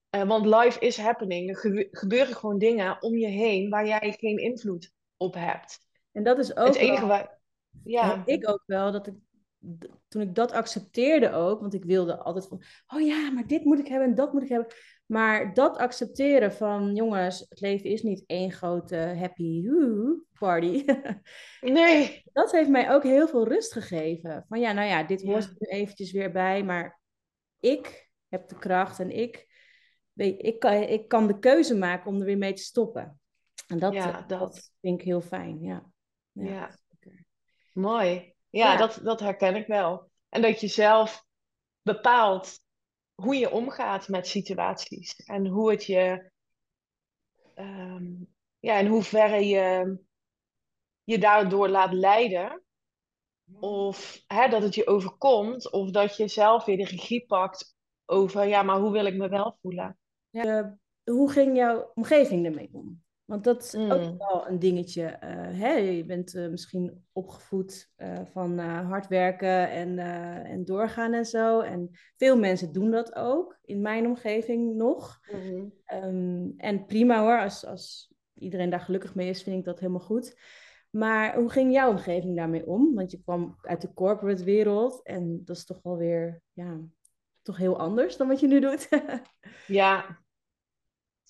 [0.09, 1.49] Eh, want life is happening.
[1.49, 5.79] Er gebe- gebeuren gewoon dingen om je heen waar jij geen invloed op hebt.
[6.11, 7.36] En dat is ook Het enige waar.
[7.83, 9.15] Ja, ik ook wel, dat ik,
[10.07, 13.79] toen ik dat accepteerde ook, want ik wilde altijd van, oh ja, maar dit moet
[13.79, 14.73] ik hebben en dat moet ik hebben.
[15.05, 19.67] Maar dat accepteren van, jongens, het leven is niet één grote happy
[20.39, 20.85] party.
[21.61, 22.21] nee.
[22.33, 24.45] dat heeft mij ook heel veel rust gegeven.
[24.47, 25.49] Van ja, nou ja, dit hoort Ja.
[25.49, 26.99] er nu eventjes weer bij, maar
[27.59, 29.47] ik heb de kracht en ik,
[30.13, 33.19] weet, ik, kan, ik kan de keuze maken om er weer mee te stoppen.
[33.67, 34.39] En dat, Ja, eh, dat.
[34.39, 35.91] dat vind ik heel fijn, ja.
[36.31, 36.75] Ja.
[37.77, 38.33] Mooi.
[38.49, 38.77] Ja, Ja.
[38.77, 40.09] Dat, dat herken ik wel.
[40.29, 41.25] En dat je zelf
[41.81, 42.59] bepaalt
[43.15, 45.15] hoe je omgaat met situaties.
[45.15, 46.31] En hoe het je
[47.55, 48.05] ehm,
[48.59, 49.97] ja, in hoeverre je
[51.03, 52.61] je daardoor laat leiden.
[53.59, 58.47] Of hè, dat het je overkomt, of dat je zelf weer de regie pakt over,
[58.47, 59.97] ja, maar hoe wil ik me wel voelen?
[60.29, 63.03] Ja, hoe ging jouw omgeving ermee om?
[63.27, 64.17] Want dat is ook Mm.
[64.17, 65.03] wel een dingetje.
[65.05, 65.71] eh, hè?
[65.73, 69.99] Je bent eh, misschien opgevoed eh, van hard werken en,
[70.45, 71.59] en doorgaan en zo.
[71.59, 75.19] En veel mensen doen dat ook, in mijn omgeving nog.
[75.31, 75.63] Mhm.
[75.85, 80.01] Ehm, en prima hoor, als, als iedereen daar gelukkig mee is, vind ik dat helemaal
[80.01, 80.39] goed.
[80.89, 82.95] Maar hoe ging jouw omgeving daarmee om?
[82.95, 86.79] Want je kwam uit de corporate wereld en dat is toch wel weer, ja,
[87.41, 88.89] toch heel anders dan wat je nu doet.
[89.67, 90.19] Ja,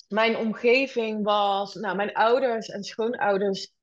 [0.08, 3.74] mijn omgeving was, nou, mijn ouders en schoonouders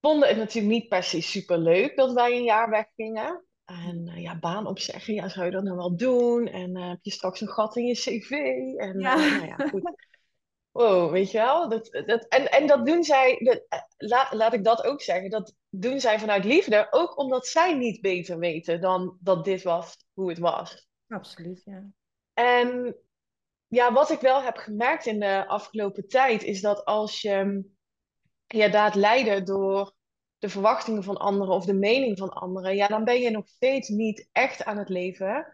[0.00, 3.44] vonden het natuurlijk niet per se super leuk dat wij een jaar weggingen.
[3.64, 6.46] En eh, ja, baan opzeggen, ja, zou je dat nou wel doen?
[6.46, 8.30] En eh, heb je straks een gat in je cv?
[8.76, 9.14] En Ja.
[9.14, 10.10] eh, nou ja, goed.
[10.72, 11.68] Wow, weet je wel?
[11.68, 15.54] Dat, dat, en, en dat doen zij, dat, laat, laat ik dat ook zeggen, dat
[15.70, 20.28] doen zij vanuit liefde, ook omdat zij niet beter weten dan dat dit was hoe
[20.28, 20.88] het was.
[21.08, 21.84] Absoluut, ja.
[22.34, 22.96] En
[23.72, 27.64] ja, wat ik wel heb gemerkt in de afgelopen tijd, is dat als je
[28.46, 29.92] je laat leiden door
[30.38, 33.88] de verwachtingen van anderen of de mening van anderen, ja, dan ben je nog steeds
[33.88, 35.46] niet echt aan het leven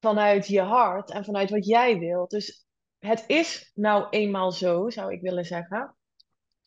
[0.00, 2.30] vanuit je hart en vanuit wat jij wilt.
[2.30, 2.66] Dus
[2.98, 5.96] het is nou eenmaal zo, zou ik willen zeggen,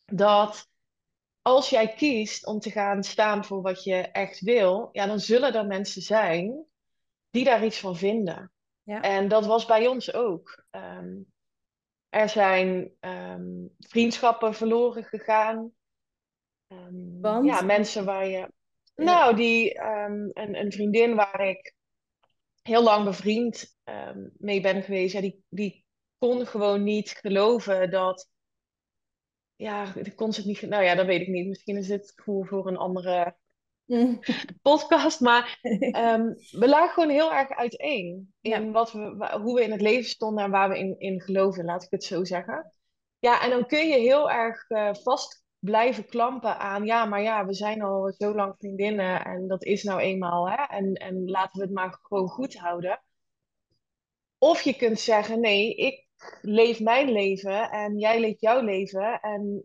[0.04, 0.66] dat
[1.40, 5.54] als jij kiest om te gaan staan voor wat je echt wil, ja, dan zullen
[5.54, 6.64] er mensen zijn
[7.30, 8.52] die daar iets van vinden.
[8.82, 9.00] Ja.
[9.00, 10.64] En dat was bij ons ook.
[10.70, 11.20] Ehm,
[12.08, 15.72] er zijn ehm, vriendschappen verloren gegaan.
[16.66, 17.44] Ehm, Want?
[17.46, 18.48] Ja, mensen waar je.
[18.94, 21.74] Nou, die, een, een vriendin waar ik
[22.62, 23.76] heel lang bevriend
[24.36, 25.84] mee ben geweest, ja, die, die
[26.18, 28.28] kon gewoon niet geloven dat.
[29.56, 30.62] Ja, die kon ze niet.
[30.62, 31.46] Nou ja, dat weet ik niet.
[31.46, 33.36] Misschien is dit voor, voor een andere.
[34.62, 35.20] podcast.
[35.20, 35.58] Maar
[35.90, 38.70] Ehm, we lagen gewoon heel erg uiteen in Ja.
[38.70, 41.82] wat we, hoe we in het leven stonden en waar we in, in geloven, laat
[41.82, 42.72] ik het zo zeggen.
[43.18, 47.46] Ja, en dan kun je heel erg eh, vast blijven klampen aan, ja, maar ja,
[47.46, 51.58] we zijn al zo lang vriendinnen en dat is nou eenmaal, hè, en, en laten
[51.58, 53.00] we het maar gewoon goed houden.
[54.38, 56.06] Of je kunt zeggen, nee, ik
[56.40, 59.64] leef mijn leven en jij leeft jouw leven en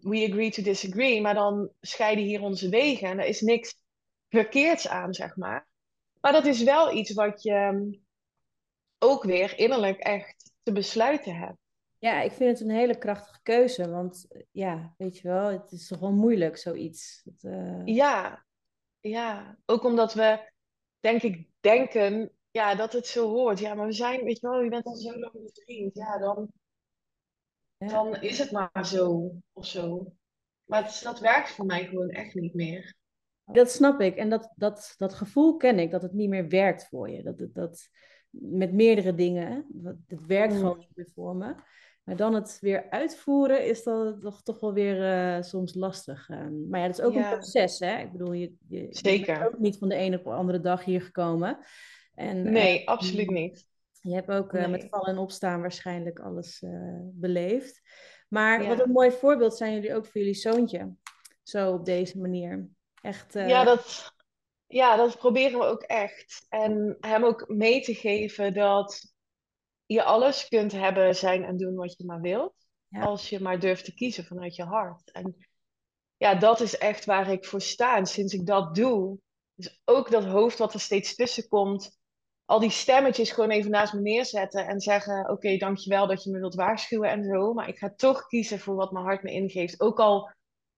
[0.00, 3.80] we agree to disagree, maar dan scheiden hier onze wegen en er is niks
[4.28, 5.68] verkeerds aan, zeg maar.
[6.20, 7.92] Maar dat is wel iets wat je ehm,
[8.98, 11.58] ook weer innerlijk echt te besluiten hebt.
[11.98, 15.72] Ja, ik vind het een hele krachtige keuze, want eh, ja, weet je wel, het
[15.72, 17.22] is toch wel moeilijk, zoiets.
[17.24, 18.44] Het, eh, Ja,
[19.00, 19.58] ja.
[19.66, 20.50] Ook omdat we,
[21.00, 23.58] denk ik, denken ja, dat het zo hoort.
[23.58, 25.94] Ja, maar we zijn, weet je wel, je bent al zo lang bevriend.
[25.94, 26.52] Ja, dan.
[27.78, 30.12] Dan is het maar zo of zo.
[30.64, 32.94] Maar het, dat werkt voor mij gewoon echt niet meer.
[33.44, 34.16] Dat snap ik.
[34.16, 37.22] En dat, dat, dat gevoel ken ik, dat het niet meer werkt voor je.
[37.22, 37.88] Dat, dat, dat
[38.30, 39.66] met meerdere dingen.
[39.68, 40.58] Dat- het werkt Mm.
[40.58, 41.54] gewoon niet meer voor me.
[42.04, 46.28] Maar dan het weer uitvoeren is dan toch, toch wel weer eh, soms lastig.
[46.28, 47.32] Eh, maar ja, dat is ook Ja.
[47.32, 47.98] een proces, hè.
[47.98, 50.84] Ik bedoel, je, je, je bent ook niet van de ene op de andere dag
[50.84, 51.58] hier gekomen.
[52.14, 53.66] En, eh, Nee, absoluut niet.
[54.08, 56.70] Je hebt ook eh, met vallen en opstaan waarschijnlijk alles eh,
[57.02, 57.82] beleefd.
[58.28, 58.68] Maar Ja.
[58.68, 60.92] wat een mooi voorbeeld zijn jullie ook voor jullie zoontje.
[61.42, 62.68] Zo op deze manier.
[63.02, 63.36] Echt.
[63.36, 64.12] eh, Ja, dat,
[64.66, 66.46] ja, dat proberen we ook echt.
[66.48, 69.12] En hem ook mee te geven dat
[69.86, 72.54] je alles kunt hebben, zijn en doen wat je maar wilt.
[72.88, 73.00] Ja.
[73.00, 75.10] Als je maar durft te kiezen vanuit je hart.
[75.10, 75.36] En
[76.16, 77.96] ja, dat is echt waar ik voor sta.
[77.96, 79.18] En sinds ik dat doe,
[79.54, 81.97] dus ook dat hoofd wat er steeds tussen komt,
[82.48, 86.38] al die stemmetjes gewoon even naast me neerzetten en zeggen: Oké, dankjewel dat je me
[86.38, 87.52] wilt waarschuwen en zo.
[87.52, 89.80] Maar ik ga toch kiezen voor wat mijn hart me ingeeft.
[89.80, 90.30] Ook al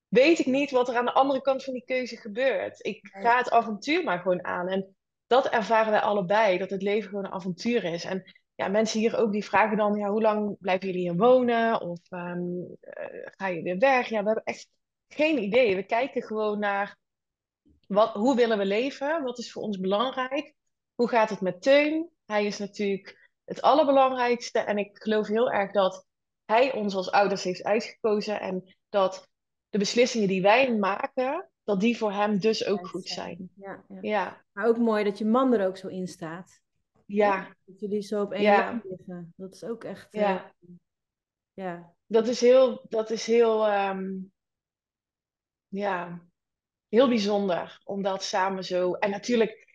[0.08, 2.84] weet ik niet wat er aan de andere kant van die keuze gebeurt.
[2.84, 4.68] Ik ga het avontuur maar gewoon aan.
[4.68, 8.04] En dat ervaren wij allebei, dat het leven gewoon een avontuur is.
[8.04, 8.22] En
[8.54, 11.80] ja, mensen hier ook die vragen dan, ja, hoe lang blijven jullie hier wonen?
[11.80, 12.40] Of ehm,
[12.80, 14.08] eh, ga je weer weg?
[14.08, 14.68] Ja, we hebben echt
[15.08, 15.76] geen idee.
[15.76, 16.98] We kijken gewoon naar
[17.86, 19.22] wat, hoe willen we leven?
[19.22, 20.58] Wat is voor ons belangrijk?
[21.00, 22.10] Hoe gaat het met Teun?
[22.24, 24.58] Hij is natuurlijk het allerbelangrijkste.
[24.58, 26.06] En ik geloof heel erg dat
[26.44, 28.40] hij ons als ouders heeft uitgekozen.
[28.40, 29.28] En dat
[29.70, 33.50] de beslissingen die wij maken, dat die voor hem dus ook goed zijn.
[33.54, 33.98] Ja, ja.
[34.00, 36.60] Ja, Maar ook mooi dat je man er ook zo in staat.
[37.06, 38.56] ja, Dat jullie zo op één Ja.
[38.58, 39.32] lijn liggen.
[39.36, 40.14] Dat is ook echt.
[40.14, 40.54] eh, ja.
[41.52, 41.94] ja.
[42.06, 44.12] Dat is heel, dat is heel, ehm,
[45.68, 46.22] ja,
[46.88, 48.92] heel bijzonder om dat samen zo.
[48.94, 49.68] En natuurlijk,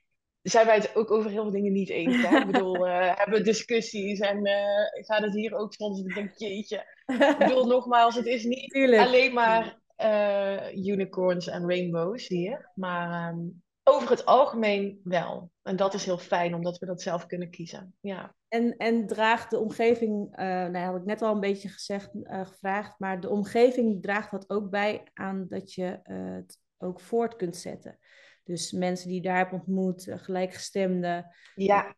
[0.52, 2.22] zijn wij het ook over heel veel dingen niet eens.
[2.22, 2.38] Hè?
[2.38, 6.86] Ik bedoel, uh, hebben discussies en uh, gaat het hier ook soms een denk jeetje.
[7.06, 9.02] Ik bedoel, nogmaals, het is niet Tuurlijk.
[9.02, 15.52] alleen maar uh, unicorns en rainbows hier, maar um, over het algemeen wel.
[15.62, 17.96] En dat is heel fijn, omdat we dat zelf kunnen kiezen.
[18.00, 18.36] Ja.
[18.48, 23.20] En, en draagt de omgeving, nou had ik net al een beetje gezegd, gevraagd, maar
[23.20, 28.00] de omgeving draagt dat ook bij aan dat je het ook voort kunt zetten.
[28.46, 31.36] Dus mensen die je daar hebt ontmoet, gelijkgestemden.
[31.56, 31.96] Ja.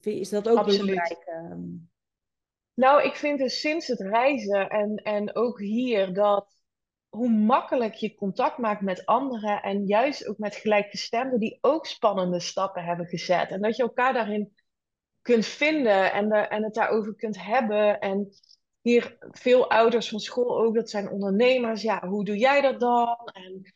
[0.00, 0.86] Is dat ook Absoluut.
[0.86, 1.24] belangrijk?
[1.26, 1.60] Ehm?
[2.74, 6.62] Nou, ik vind dus sinds het reizen en, en ook hier dat
[7.08, 12.40] hoe makkelijk je contact maakt met anderen en juist ook met gelijkgestemden die ook spannende
[12.40, 13.50] stappen hebben gezet.
[13.50, 14.54] En dat je elkaar daarin
[15.22, 17.98] kunt vinden en, de, en het daarover kunt hebben.
[17.98, 18.28] En
[18.80, 21.82] hier veel ouders van school ook, dat zijn ondernemers.
[21.82, 23.16] Ja, hoe doe jij dat dan?
[23.32, 23.74] En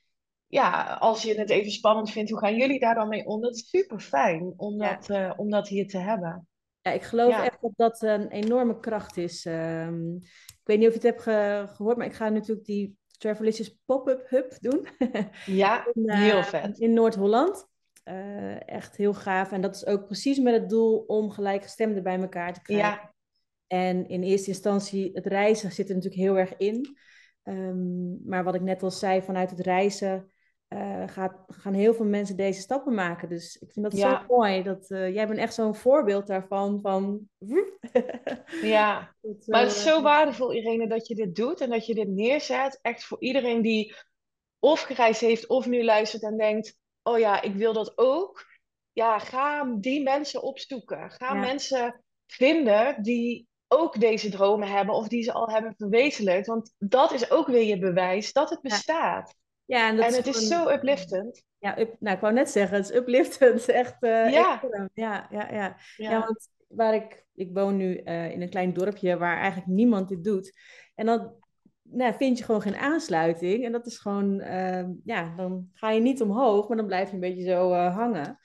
[0.57, 3.40] ja, als je het even spannend vindt, hoe gaan jullie daar dan mee om?
[3.40, 6.49] Dat is super fijn om, dat, uh, om dat hier te hebben.
[6.81, 9.45] Ja, ik geloof echt dat dat een enorme kracht is.
[9.45, 10.14] Um,
[10.47, 14.29] ik weet niet of je het hebt gehoord, maar ik ga natuurlijk die Travelicious Pop-Up
[14.29, 14.87] Hub doen.
[15.47, 16.79] Ja, in, uh, heel vet.
[16.79, 17.69] In Noord-Holland.
[18.05, 19.53] Uh, echt heel gaaf.
[19.53, 22.88] En dat is ook precies met het doel om gelijkgestemden bij elkaar te krijgen.
[22.88, 23.14] Ja.
[23.66, 26.99] En in eerste instantie, het reizen zit er natuurlijk heel erg in.
[27.42, 30.31] Um, maar wat ik net al zei, vanuit het reizen
[30.68, 33.29] uh, gaat, gaan heel veel mensen deze stappen maken.
[33.29, 34.62] Dus ik vind dat zo mooi.
[34.62, 36.81] Dat, uh, jij bent echt zo'n voorbeeld daarvan.
[36.81, 37.29] Van...
[38.62, 41.94] ja, dat, maar het is zo waardevol, Irene, dat je dit doet en dat je
[41.94, 42.79] dit neerzet.
[42.83, 43.94] Echt voor iedereen die
[44.59, 48.44] of gereisd heeft of nu luistert en denkt: Oh ja, ik wil dat ook.
[48.92, 51.11] Ja, ga die mensen opzoeken.
[51.11, 56.46] Ga mensen vinden die ook deze dromen hebben of die ze al hebben verwezenlijkt.
[56.46, 59.29] Want dat is ook weer je bewijs dat het bestaat.
[59.29, 61.44] Ja, en, dat en het is, zo upliftend.
[61.59, 63.68] Ja, up, nou, ik wou net zeggen, het is upliftend.
[63.83, 64.62] Echt, uh, ja.
[64.94, 65.29] ja.
[65.31, 66.20] ja, ja, ja.
[66.20, 70.24] want waar ik, ik woon nu uh, in een klein dorpje waar eigenlijk niemand dit
[70.24, 70.59] doet.
[70.94, 71.35] En dan
[71.83, 73.64] nou, vind je gewoon geen aansluiting.
[73.64, 77.14] En dat is gewoon, uh, ja, dan ga je niet omhoog, maar dan blijf je
[77.14, 78.38] een beetje zo uh, hangen.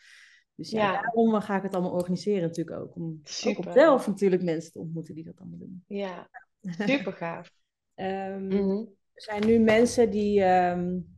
[0.55, 2.95] Dus ja, ja, daarom ga ik het allemaal organiseren natuurlijk ook.
[2.95, 5.84] Om ook op zelf natuurlijk mensen te ontmoeten die dat allemaal doen.
[5.88, 6.29] Ja,
[6.86, 7.51] super gaaf.
[7.95, 8.99] um, mm -hmm.
[9.21, 11.17] Er zijn nu mensen die, um,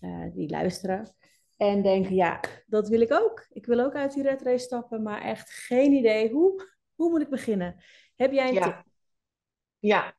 [0.00, 1.14] uh, die luisteren
[1.56, 3.46] en denken, ja, dat wil ik ook.
[3.52, 6.30] Ik wil ook uit die red race stappen, maar echt geen idee.
[6.30, 7.84] Hoe, hoe moet ik beginnen?
[8.16, 8.62] Heb jij een ja.
[8.62, 8.84] tip?
[9.78, 10.16] Ja.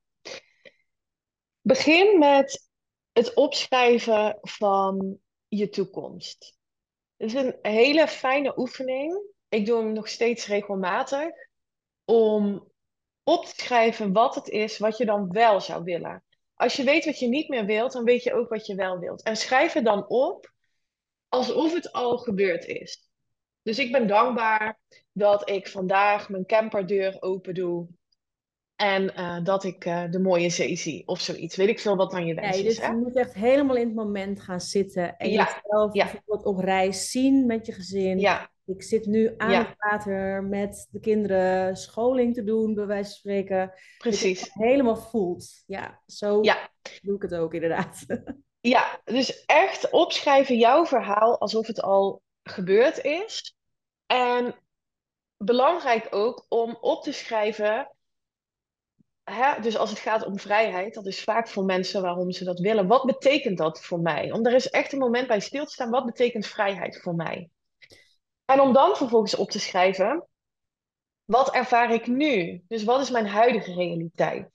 [1.61, 2.69] Begin met
[3.11, 6.57] het opschrijven van je toekomst.
[7.17, 9.21] Het is een hele fijne oefening.
[9.49, 11.29] Ik doe hem nog steeds regelmatig.
[12.05, 12.71] Om
[13.23, 16.23] op te schrijven wat het is wat je dan wel zou willen.
[16.61, 18.99] Als je weet wat je niet meer wilt, dan weet je ook wat je wel
[18.99, 19.23] wilt.
[19.23, 20.53] En schrijf het dan op
[21.27, 23.09] alsof het al gebeurd is.
[23.61, 24.79] Dus ik ben dankbaar
[25.11, 27.87] dat ik vandaag mijn camperdeur open doe.
[28.75, 31.55] En uh, dat ik uh, de mooie zee zie of zoiets.
[31.55, 32.85] Weet ik veel wat dan je wens nee, dus is.
[32.85, 35.17] je moet echt helemaal in het moment gaan zitten.
[35.17, 35.61] En ja.
[35.63, 36.03] jezelf ja.
[36.03, 38.19] bijvoorbeeld op reis zien met je gezin.
[38.19, 38.50] Ja.
[38.65, 39.65] Ik zit nu aan ja.
[39.65, 43.73] het water met de kinderen scholing te doen, bij wijze van spreken.
[43.97, 44.39] Precies.
[44.39, 45.63] Dat je helemaal voelt.
[45.65, 46.69] Ja, zo ja.
[47.01, 48.05] doe ik het ook inderdaad.
[48.63, 53.55] Ja, dus echt opschrijven jouw verhaal alsof het al gebeurd is.
[54.05, 54.55] En
[55.37, 57.91] belangrijk ook om op te schrijven.
[59.23, 62.59] Hè, dus als het gaat om vrijheid, dat is vaak voor mensen waarom ze dat
[62.59, 62.87] willen.
[62.87, 64.31] Wat betekent dat voor mij?
[64.31, 65.89] Om er is echt een moment bij stil te staan.
[65.89, 67.49] Wat betekent vrijheid voor mij?
[68.51, 70.27] En om dan vervolgens op te schrijven,
[71.23, 72.63] wat ervaar ik nu?
[72.67, 74.49] Dus wat is mijn huidige realiteit?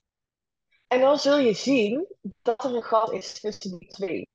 [0.87, 2.07] En dan zul je zien
[2.41, 4.29] dat er een gat is tussen die twee.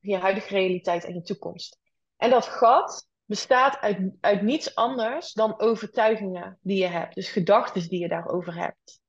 [0.00, 1.78] Je huidige realiteit en je toekomst.
[2.16, 7.14] En dat gat bestaat uit, uit niets anders dan overtuigingen die je hebt.
[7.14, 9.00] Dus gedachten die je daarover hebt.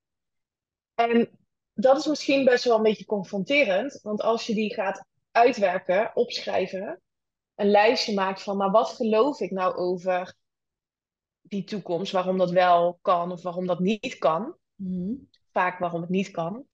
[0.95, 1.29] En
[1.73, 3.99] dat is misschien best wel een beetje confronterend.
[4.01, 7.01] Want als je die gaat uitwerken, opschrijven,
[7.57, 10.35] een lijstje maakt van, maar wat geloof ik nou over
[11.41, 14.55] die toekomst, waarom dat wel kan of waarom dat niet kan.
[14.75, 15.29] Mm.
[15.51, 16.65] Vaak waarom het niet kan.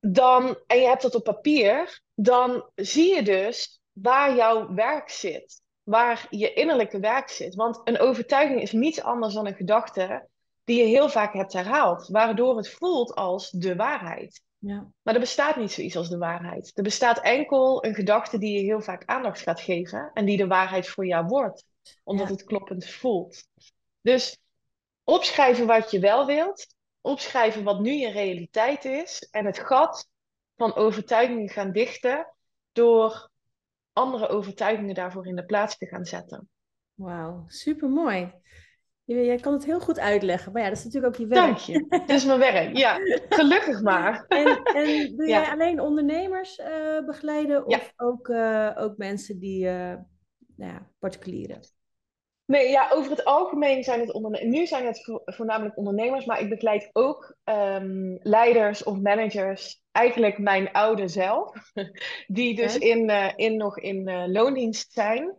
[0.00, 5.62] Dan, en je hebt dat op papier, dan zie je dus waar jouw werk zit.
[5.82, 7.54] Waar je innerlijke werk zit.
[7.54, 10.28] Want een overtuiging is niets anders dan een gedachte
[10.64, 14.42] die je heel vaak hebt herhaald, waardoor het voelt als de waarheid.
[14.60, 14.92] Ja.
[15.02, 16.70] Maar er bestaat niet zoiets als de waarheid.
[16.74, 20.46] Er bestaat enkel een gedachte die je heel vaak aandacht gaat geven en die de
[20.46, 21.64] waarheid voor jou wordt,
[22.04, 22.32] omdat ja.
[22.32, 23.46] het kloppend voelt.
[24.00, 24.38] Dus
[25.04, 30.08] opschrijven wat je wel wilt, opschrijven wat nu je realiteit is en het gat
[30.56, 32.34] van overtuigingen gaan dichten
[32.72, 33.30] door
[33.92, 36.48] andere overtuigingen daarvoor in de plaats te gaan zetten.
[36.94, 38.39] Wauw, super mooi.
[39.14, 41.46] Jij kan het heel goed uitleggen, maar ja, dat is natuurlijk ook je werk.
[41.46, 41.86] Dank je.
[41.88, 42.98] Dat is mijn werk, ja.
[43.28, 44.24] Gelukkig maar.
[44.28, 49.72] En, en doe jij alleen ondernemers uh, begeleiden of ook, uh, ook mensen die, uh,
[50.56, 51.60] nou ja, particulieren?
[52.44, 54.56] Nee, ja, over het algemeen zijn het ondernemers.
[54.56, 59.82] Nu zijn het voornamelijk ondernemers, maar ik begeleid ook um, leiders of managers.
[59.92, 61.72] Eigenlijk mijn oude zelf,
[62.26, 65.34] die dus in, in, nog in loondienst zijn.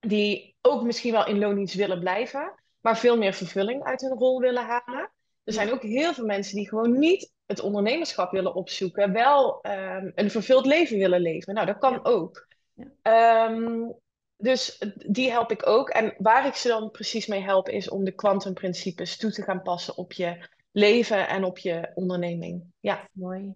[0.00, 4.40] Die ook misschien wel in loondienst willen blijven, maar veel meer vervulling uit hun rol
[4.40, 5.10] willen halen.
[5.44, 10.12] Er zijn ook heel veel mensen die gewoon niet het ondernemerschap willen opzoeken, wel um,
[10.14, 11.54] een vervuld leven willen leven.
[11.54, 12.00] Nou, dat kan ja.
[12.02, 12.48] ook.
[12.72, 13.50] Ja.
[13.50, 13.94] Um,
[14.36, 15.88] dus die help ik ook.
[15.88, 19.62] En waar ik ze dan precies mee help, is om de kwantumprincipes toe te gaan
[19.62, 22.64] passen op je leven en op je onderneming.
[22.80, 23.08] Ja.
[23.12, 23.54] Mooi.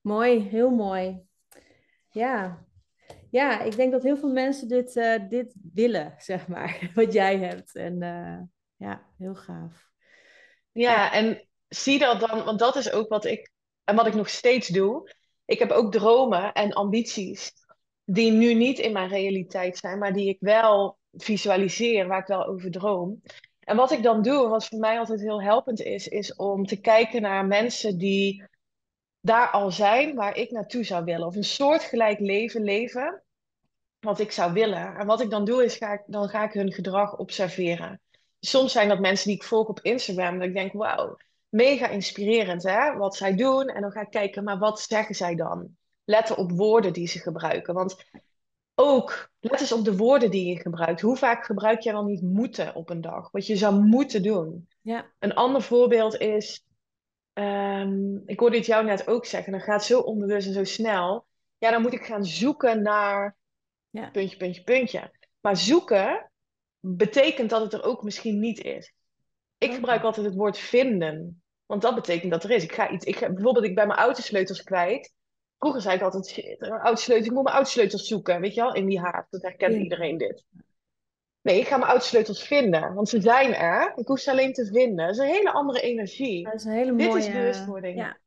[0.00, 1.20] Mooi, heel mooi.
[2.10, 2.65] Ja.
[3.36, 7.38] Ja, ik denk dat heel veel mensen dit, uh, dit willen, zeg maar, wat jij
[7.38, 7.74] hebt.
[7.74, 8.38] En uh,
[8.76, 9.88] ja, heel gaaf.
[10.72, 13.50] Ja, en zie dat dan, want dat is ook wat ik,
[13.84, 15.14] en wat ik nog steeds doe.
[15.44, 17.52] Ik heb ook dromen en ambities
[18.04, 22.46] die nu niet in mijn realiteit zijn, maar die ik wel visualiseer, waar ik wel
[22.46, 23.22] over droom.
[23.60, 26.80] En wat ik dan doe, wat voor mij altijd heel helpend is, is om te
[26.80, 28.44] kijken naar mensen die
[29.20, 31.26] daar al zijn waar ik naartoe zou willen.
[31.26, 33.20] Of een soortgelijk leven leven
[34.06, 34.96] wat ik zou willen.
[34.96, 38.00] En wat ik dan doe, is ga ik, dan ga ik hun gedrag observeren.
[38.40, 41.16] Soms zijn dat mensen die ik volg op Instagram, dat ik denk, wauw,
[41.48, 43.68] mega inspirerend hè, wat zij doen.
[43.68, 45.76] En dan ga ik kijken, maar wat zeggen zij dan?
[46.06, 47.74] letten op woorden die ze gebruiken.
[47.74, 47.96] Want
[48.74, 51.00] ook, let eens op de woorden die je gebruikt.
[51.00, 53.30] Hoe vaak gebruik jij dan niet moeten op een dag?
[53.30, 54.68] Wat je zou moeten doen.
[54.82, 55.12] Ja.
[55.18, 56.64] Een ander voorbeeld is,
[57.32, 61.26] um, ik hoorde het jou net ook zeggen, dan gaat zo onbewust en zo snel.
[61.58, 63.36] Ja, dan moet ik gaan zoeken naar
[63.96, 64.10] ja.
[64.10, 65.10] puntje, puntje, puntje.
[65.40, 66.30] Maar zoeken
[66.80, 68.92] betekent dat het er ook misschien niet is.
[69.58, 71.42] Ik gebruik altijd het woord vinden.
[71.66, 72.62] Want dat betekent dat er is.
[72.62, 75.14] Ik ga iets, ik ga, bijvoorbeeld, ik ben mijn autosleutels kwijt.
[75.58, 78.86] Vroeger zei ik altijd, shit, autosleutels, ik moet mijn autosleutels zoeken, weet je wel, in
[78.86, 79.30] die haard.
[79.30, 79.80] Dat herkent ja.
[79.80, 80.44] iedereen dit.
[81.42, 83.92] Nee, ik ga mijn autosleutels vinden, want ze zijn er.
[83.96, 85.06] Ik hoef ze alleen te vinden.
[85.06, 86.44] Dat is een hele andere energie.
[86.44, 87.12] Dat is een hele mooie...
[87.12, 87.96] Dit is bewustwording.
[87.96, 88.18] Ja.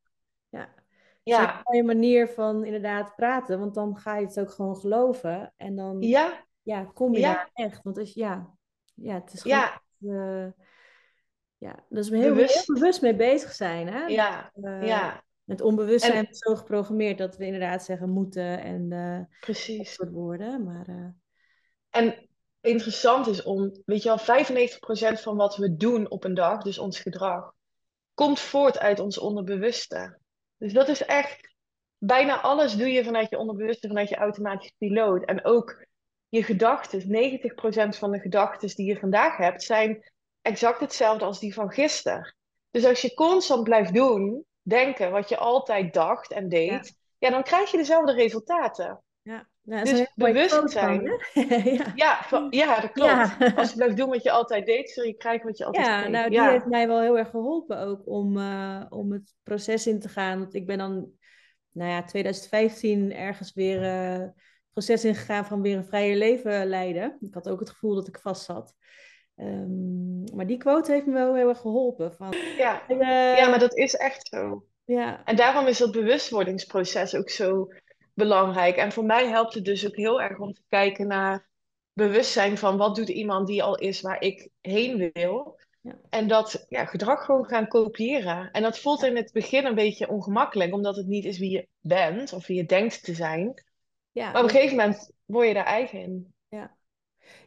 [1.30, 1.58] Ja.
[1.58, 5.54] een mooie manier van inderdaad praten, want dan ga je het ook gewoon geloven.
[5.58, 6.48] En dan ja.
[6.62, 7.34] Ja, kom je ja.
[7.34, 7.84] daar echt.
[7.84, 8.54] Want als, ja,
[8.94, 9.58] ja, het is gewoon...
[9.58, 9.82] Ja.
[10.00, 10.48] Uh,
[11.58, 12.66] ja, dus heel bewust.
[12.66, 13.88] heel bewust mee bezig zijn.
[13.88, 14.06] Hè?
[14.06, 15.24] Ja, uh, ja.
[15.46, 19.94] Het onbewustzijn en, is zo geprogrammeerd dat we inderdaad zeggen moeten en uh, precies.
[19.94, 20.64] soort woorden.
[20.64, 21.08] Maar, uh...
[21.90, 22.30] En
[22.62, 26.80] interessant is om, weet je wel, 95% van wat we doen op een dag, dus
[26.80, 27.54] ons gedrag,
[28.14, 30.20] komt voort uit ons onderbewuste.
[30.60, 31.56] Dus dat is echt,
[31.98, 35.26] bijna alles doe je vanuit je onderbewuste, vanuit je automatische piloot.
[35.26, 35.86] En ook
[36.28, 41.54] je gedachten, 90% van de gedachten die je vandaag hebt, zijn exact hetzelfde als die
[41.54, 42.36] van gisteren.
[42.72, 47.30] Dus als je constant blijft doen denken wat je altijd dacht en deed, ja, ja
[47.30, 49.04] dan krijg je dezelfde resultaten.
[49.76, 49.78] Ja.
[49.78, 51.20] Ja, dus bewustzijn.
[51.34, 51.94] ja.
[51.96, 53.10] Ja, ja, dat klopt.
[53.12, 53.38] Ja.
[53.56, 56.02] Als je blijft doen wat je altijd deed, zul je krijgen wat je altijd ja,
[56.02, 56.12] deed.
[56.12, 60.00] Nou, die heeft mij wel heel erg geholpen ook om, uh, om het proces in
[60.00, 60.40] te gaan.
[60.40, 61.12] Want ik ben dan,
[61.72, 64.28] nou ja, 2015 ergens weer uh,
[64.74, 67.18] proces ingegaan van weer een vrije leven leiden.
[67.20, 68.76] Ik had ook het gevoel dat ik vast zat.
[69.36, 72.14] Um, maar die quote heeft me wel heel erg geholpen.
[72.14, 72.82] Van, ja.
[72.90, 74.66] Uh, ja, maar dat is echt zo.
[74.86, 75.26] Ja.
[75.26, 77.68] En daarom is dat bewustwordingsproces ook zo
[78.20, 78.76] belangrijk.
[78.76, 81.50] En voor mij helpt het dus ook heel erg om te kijken naar
[81.94, 85.60] bewustzijn van wat doet iemand die al is waar ik heen wil.
[85.82, 86.00] Ja.
[86.10, 88.52] En dat ja, gedrag gewoon gaan kopiëren.
[88.52, 91.68] En dat voelt in het begin een beetje ongemakkelijk, omdat het niet is wie je
[91.80, 93.64] bent of wie je denkt te zijn.
[94.12, 96.34] Ja, maar op een gegeven moment word je daar eigen in.
[96.48, 96.78] Ja,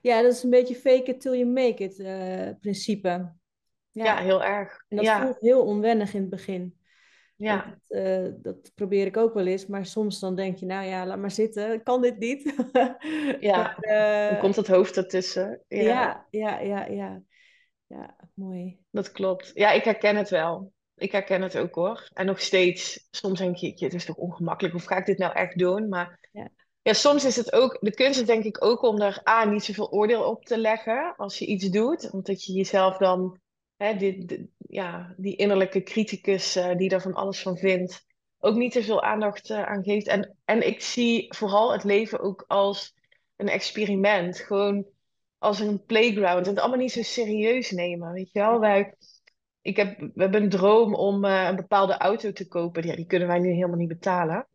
[0.00, 3.08] ja dat is een beetje fake it till you make it uh, principe.
[3.90, 4.04] Ja.
[4.04, 4.16] ja.
[4.16, 4.84] heel erg.
[4.88, 6.76] En dat voelt heel onwennig in het begin.
[7.42, 7.78] Ja.
[7.88, 11.06] Dat, uh, dat, probeer ik ook wel eens, maar soms dan denk je, nou ja,
[11.06, 12.54] laat maar zitten, kan dit niet?
[13.40, 15.62] ja, maar, uh, dan komt het hoofd ertussen.
[15.68, 15.82] Ja.
[15.82, 17.22] ja, ja, ja, ja.
[17.86, 18.78] Ja, mooi.
[18.90, 19.50] Dat klopt.
[19.54, 20.72] Ja, ik herken het wel.
[20.94, 22.08] Ik herken het ook hoor.
[22.12, 25.32] En nog steeds, soms denk je, het is toch ongemakkelijk, of ga ik dit nou
[25.32, 25.88] echt doen?
[25.88, 26.48] Maar ja.
[26.82, 29.64] ja, soms is het ook, de kunst is denk ik ook om er A, niet
[29.64, 33.40] zoveel oordeel op te leggen als je iets doet, omdat je jezelf dan
[33.82, 38.06] hè, die, ja, die innerlijke criticus uh, die daar van alles van vindt,
[38.38, 40.06] ook niet te veel aandacht uh, aan geeft.
[40.06, 42.94] En, en ik zie vooral het leven ook als
[43.36, 44.38] een experiment.
[44.38, 44.86] Gewoon
[45.38, 46.46] als een playground.
[46.46, 48.12] En het allemaal niet zo serieus nemen.
[48.12, 48.60] Weet je wel?
[48.60, 48.94] Wij,
[49.60, 52.86] ik heb, we hebben een droom om uh, een bepaalde auto te kopen.
[52.86, 54.46] Ja, die kunnen wij nu helemaal niet betalen.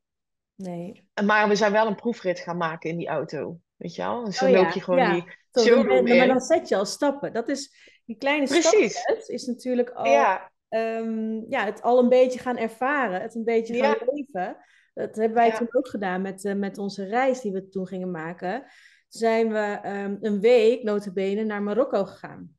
[0.55, 1.07] Nee.
[1.25, 3.59] Maar we zijn wel een proefrit gaan maken in die auto.
[3.75, 4.25] Weet je wel?
[4.25, 5.13] Dus dan Oh loop ja, je gewoon ja.
[5.13, 7.33] die dan ben- maar dan zet je al stappen.
[7.33, 7.73] Dat is,
[8.07, 13.21] die kleine stapjes is natuurlijk al Ja, ehm, ja, het al een beetje gaan ervaren,
[13.21, 14.57] het een beetje gaan ja, leven.
[14.93, 18.11] Dat hebben wij toen ook gedaan met, eh, met onze reis die we toen gingen
[18.11, 18.59] maken.
[18.59, 22.55] Toen zijn we ehm, een week, notabene, naar Marokko gegaan.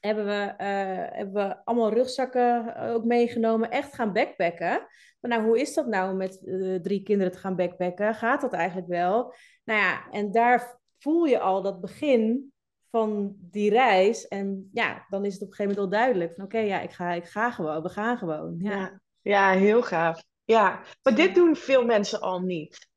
[0.00, 4.86] Hebben we, eh, hebben we allemaal rugzakken eh, ook meegenomen, echt gaan backpacken.
[5.20, 6.40] Maar nou, hoe is dat nou met
[6.82, 8.14] drie kinderen te gaan backpacken?
[8.14, 9.34] Gaat dat eigenlijk wel?
[9.64, 12.52] Nou ja, en daar voel je al dat begin
[12.90, 14.28] van die reis.
[14.28, 16.90] En ja, dan is het op een gegeven moment al duidelijk van oké, ja, ik
[16.90, 18.56] ga, ik ga gewoon, we gaan gewoon.
[18.58, 19.52] Ja, ja.
[19.52, 20.22] Heel gaaf.
[20.44, 22.88] Ja, maar dit doen veel mensen al niet.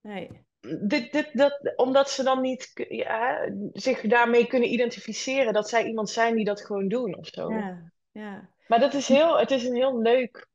[0.00, 0.44] nee.
[0.80, 6.10] Dit, dit, dat, omdat ze dan niet ja, zich daarmee kunnen identificeren dat zij iemand
[6.10, 7.50] zijn die dat gewoon doen of zo.
[7.50, 8.50] Ja, ja.
[8.66, 10.48] Maar dat is heel, het is een heel leuk,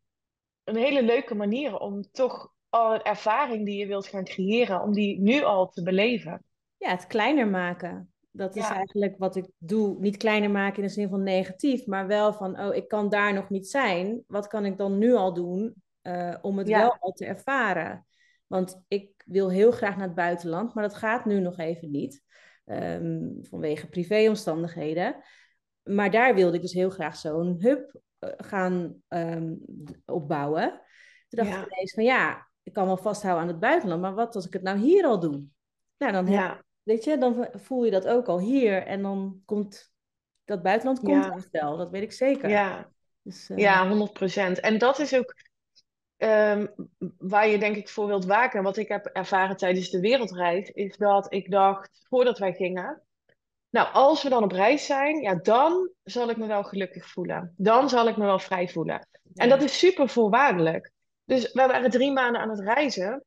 [0.64, 4.94] een hele leuke manier om toch al een ervaring die je wilt gaan creëren, om
[4.94, 6.44] die nu al te beleven.
[6.78, 8.14] Ja, het kleiner maken.
[8.32, 10.00] Dat is Ja, eigenlijk wat ik doe.
[10.00, 13.34] Niet kleiner maken in de zin van negatief, maar wel van, oh, ik kan daar
[13.34, 14.24] nog niet zijn.
[14.28, 18.06] Wat kan ik dan nu al doen eh, om het wel al te ervaren?
[18.48, 22.24] Want ik wil heel graag naar het buitenland, maar dat gaat nu nog even niet.
[22.66, 25.16] ehm, vanwege privéomstandigheden.
[25.84, 29.54] Maar daar wilde ik dus heel graag zo'n hub eh, gaan ehm,
[30.06, 30.70] opbouwen.
[31.28, 34.36] Toen dacht ik ineens van, ja, ik kan wel vasthouden aan het buitenland, maar wat
[34.36, 35.44] als ik het nou hier al doe?
[35.98, 38.86] Nou, dan heb ja, Weet je, dan voel je dat ook al hier.
[38.86, 39.92] En dan komt
[40.46, 41.78] dat buitenland komt ja, wel.
[41.78, 42.50] Dat weet ik zeker.
[42.50, 44.08] ja, Dus eh, ja,
[44.58, 44.60] 100%.
[44.60, 45.34] En dat is ook
[46.18, 46.68] ehm,
[47.18, 48.64] waar je denk ik voor wilt waken.
[48.64, 53.02] Wat ik heb ervaren tijdens de wereldreis, is dat ik dacht, voordat wij gingen,
[53.70, 57.54] nou, als we dan op reis zijn, ja, dan zal ik me wel gelukkig voelen.
[57.58, 59.08] Dan zal ik me wel vrij voelen.
[59.34, 60.92] En dat is super voorwaardelijk.
[61.26, 63.24] Dus we waren drie maanden aan het reizen.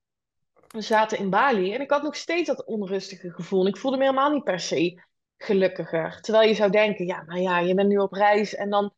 [0.75, 3.67] We zaten in Bali en ik had nog steeds dat onrustige gevoel.
[3.67, 5.03] Ik voelde me helemaal niet per se
[5.37, 6.21] gelukkiger.
[6.21, 8.95] Terwijl je zou denken, ja, maar ja, je bent nu op reis en dan...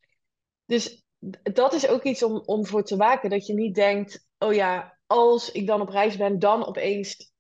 [0.65, 1.05] Dus
[1.43, 3.31] dat is ook iets om, om voor te waken.
[3.31, 7.33] Dat je niet denkt, oh ja, als ik dan op reis ben, dan opeens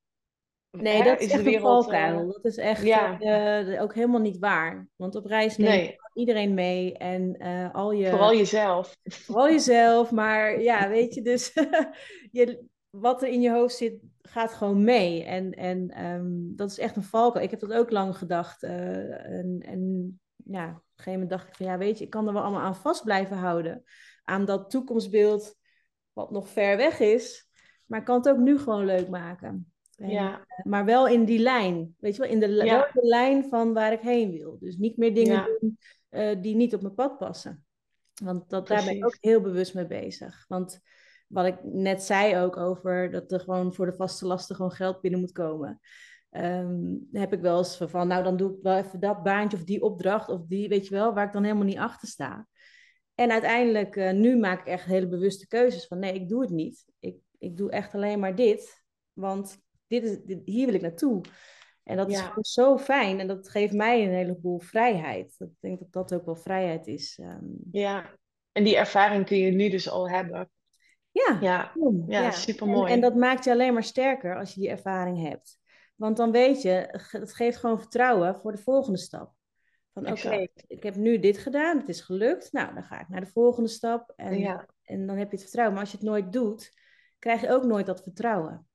[0.70, 1.86] nee, hè, dat is is de echt wereld...
[1.86, 2.32] eh, valkuil.
[2.32, 4.88] Dat is echt ja, eh, ook helemaal niet waar.
[4.96, 6.96] Want op reis neem nee, je iedereen mee.
[6.96, 8.96] En eh, al vooral je, jezelf.
[9.04, 10.10] vooral jezelf.
[10.10, 11.52] Maar ja, weet je, dus
[12.30, 15.24] je, wat er in je hoofd zit, gaat gewoon mee.
[15.24, 17.44] En, en ehm, dat is echt een valkuil.
[17.44, 18.62] Ik heb dat ook lang gedacht.
[18.62, 22.10] eh, en, en ja, op een gegeven moment dacht ik van ja, weet je, ik
[22.10, 23.84] kan er wel allemaal aan vast blijven houden.
[24.24, 25.54] Aan dat toekomstbeeld
[26.12, 27.48] wat nog ver weg is.
[27.86, 29.72] Maar ik kan het ook nu gewoon leuk maken.
[29.96, 31.94] En, Ja, eh, maar wel in die lijn.
[31.98, 34.56] Weet je wel, in de, wel lijn van waar ik heen wil.
[34.60, 37.64] Dus niet meer dingen ja, doen eh, die niet op mijn pad passen.
[38.22, 40.44] Want dat, daar ben ik ook heel bewust mee bezig.
[40.48, 40.80] Want
[41.26, 45.00] wat ik net zei ook over dat er gewoon voor de vaste lasten gewoon geld
[45.00, 45.80] binnen moet komen.
[46.30, 49.64] Ehm, heb ik wel eens van, nou dan doe ik wel even dat baantje of
[49.64, 52.46] die opdracht of die, weet je wel, waar ik dan helemaal niet achter sta.
[53.14, 56.50] En uiteindelijk, eh, nu maak ik echt hele bewuste keuzes van nee, ik doe het
[56.50, 56.84] niet.
[56.98, 61.20] Ik, ik doe echt alleen maar dit, want dit is, dit- hier wil ik naartoe.
[61.82, 65.34] En dat is gewoon zo fijn en dat geeft mij een heleboel vrijheid.
[65.38, 67.18] Ik denk dat dat ook wel vrijheid is.
[67.22, 67.44] ehm.
[67.70, 68.14] ja.
[68.52, 70.50] En die ervaring kun je nu dus al hebben.
[71.24, 71.72] Ja, Ja,
[72.06, 72.30] ja, ja.
[72.30, 73.00] super En, en mooi.
[73.00, 75.58] dat maakt je alleen maar sterker als je die ervaring hebt.
[75.96, 79.34] Want dan weet je, het geeft gewoon vertrouwen voor de volgende stap.
[79.92, 82.52] Van oké, ik heb nu dit gedaan, het is gelukt.
[82.52, 84.12] Nou, dan ga ik naar de volgende stap.
[84.16, 85.74] En, Ja, en dan heb je het vertrouwen.
[85.74, 86.72] Maar als je het nooit doet,
[87.18, 88.66] krijg je ook nooit dat vertrouwen.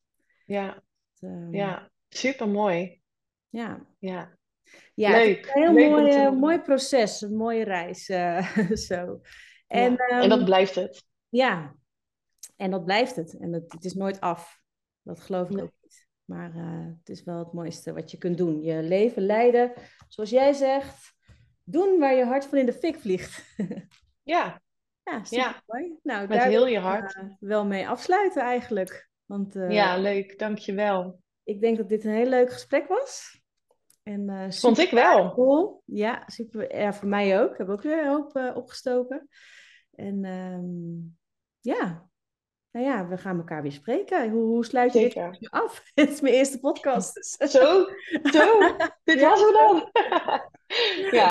[0.45, 0.83] ja,
[1.19, 1.89] Ehm, ja.
[2.09, 3.01] Super mooi.
[3.49, 3.85] ja.
[3.99, 4.37] Ja,
[4.93, 5.45] ja, leuk.
[5.45, 8.09] een heel Leuk mooi, eh, mooi proces, een mooie reis.
[8.09, 8.51] eh,
[8.87, 9.21] zo.
[9.67, 11.03] En Ja, en dat ehm, blijft het.
[11.29, 11.75] ja,
[12.61, 13.37] en dat blijft het.
[13.37, 14.61] En het, het is nooit af.
[15.01, 15.63] Dat geloof ik Nee.
[15.63, 16.07] ook niet.
[16.25, 18.61] Maar eh, het is wel het mooiste wat je kunt doen.
[18.63, 19.73] Je leven leiden,
[20.07, 21.13] zoals jij zegt.
[21.63, 23.43] Doen waar je hart van in de fik vliegt.
[24.23, 24.61] Ja,
[25.03, 25.99] ja, super ja, mooi.
[26.03, 27.15] Nou, met daar heel wil je hart.
[27.15, 29.09] eh, wel mee afsluiten eigenlijk.
[29.25, 30.39] Want eh, Ja, leuk.
[30.39, 31.21] Dankjewel.
[31.43, 33.41] ik denk dat dit een heel leuk gesprek was.
[34.03, 35.17] En Vond ik wel.
[35.17, 35.81] waardevol.
[35.85, 36.77] Ja, super.
[36.77, 37.51] Ja, voor mij ook.
[37.51, 39.27] Ik heb ook weer een hoop opgestoken.
[39.91, 40.99] En ehm,
[41.59, 42.09] ja,
[42.71, 44.29] nou ja, we gaan elkaar weer spreken.
[44.29, 45.37] Hoe, hoe sluit je dit Zeker.
[45.49, 45.83] af?
[45.95, 47.13] Het is mijn eerste podcast.
[47.13, 47.85] dus- Zo,
[48.23, 48.59] zo.
[49.03, 49.89] Dit was hem dan.
[51.11, 51.11] Ja.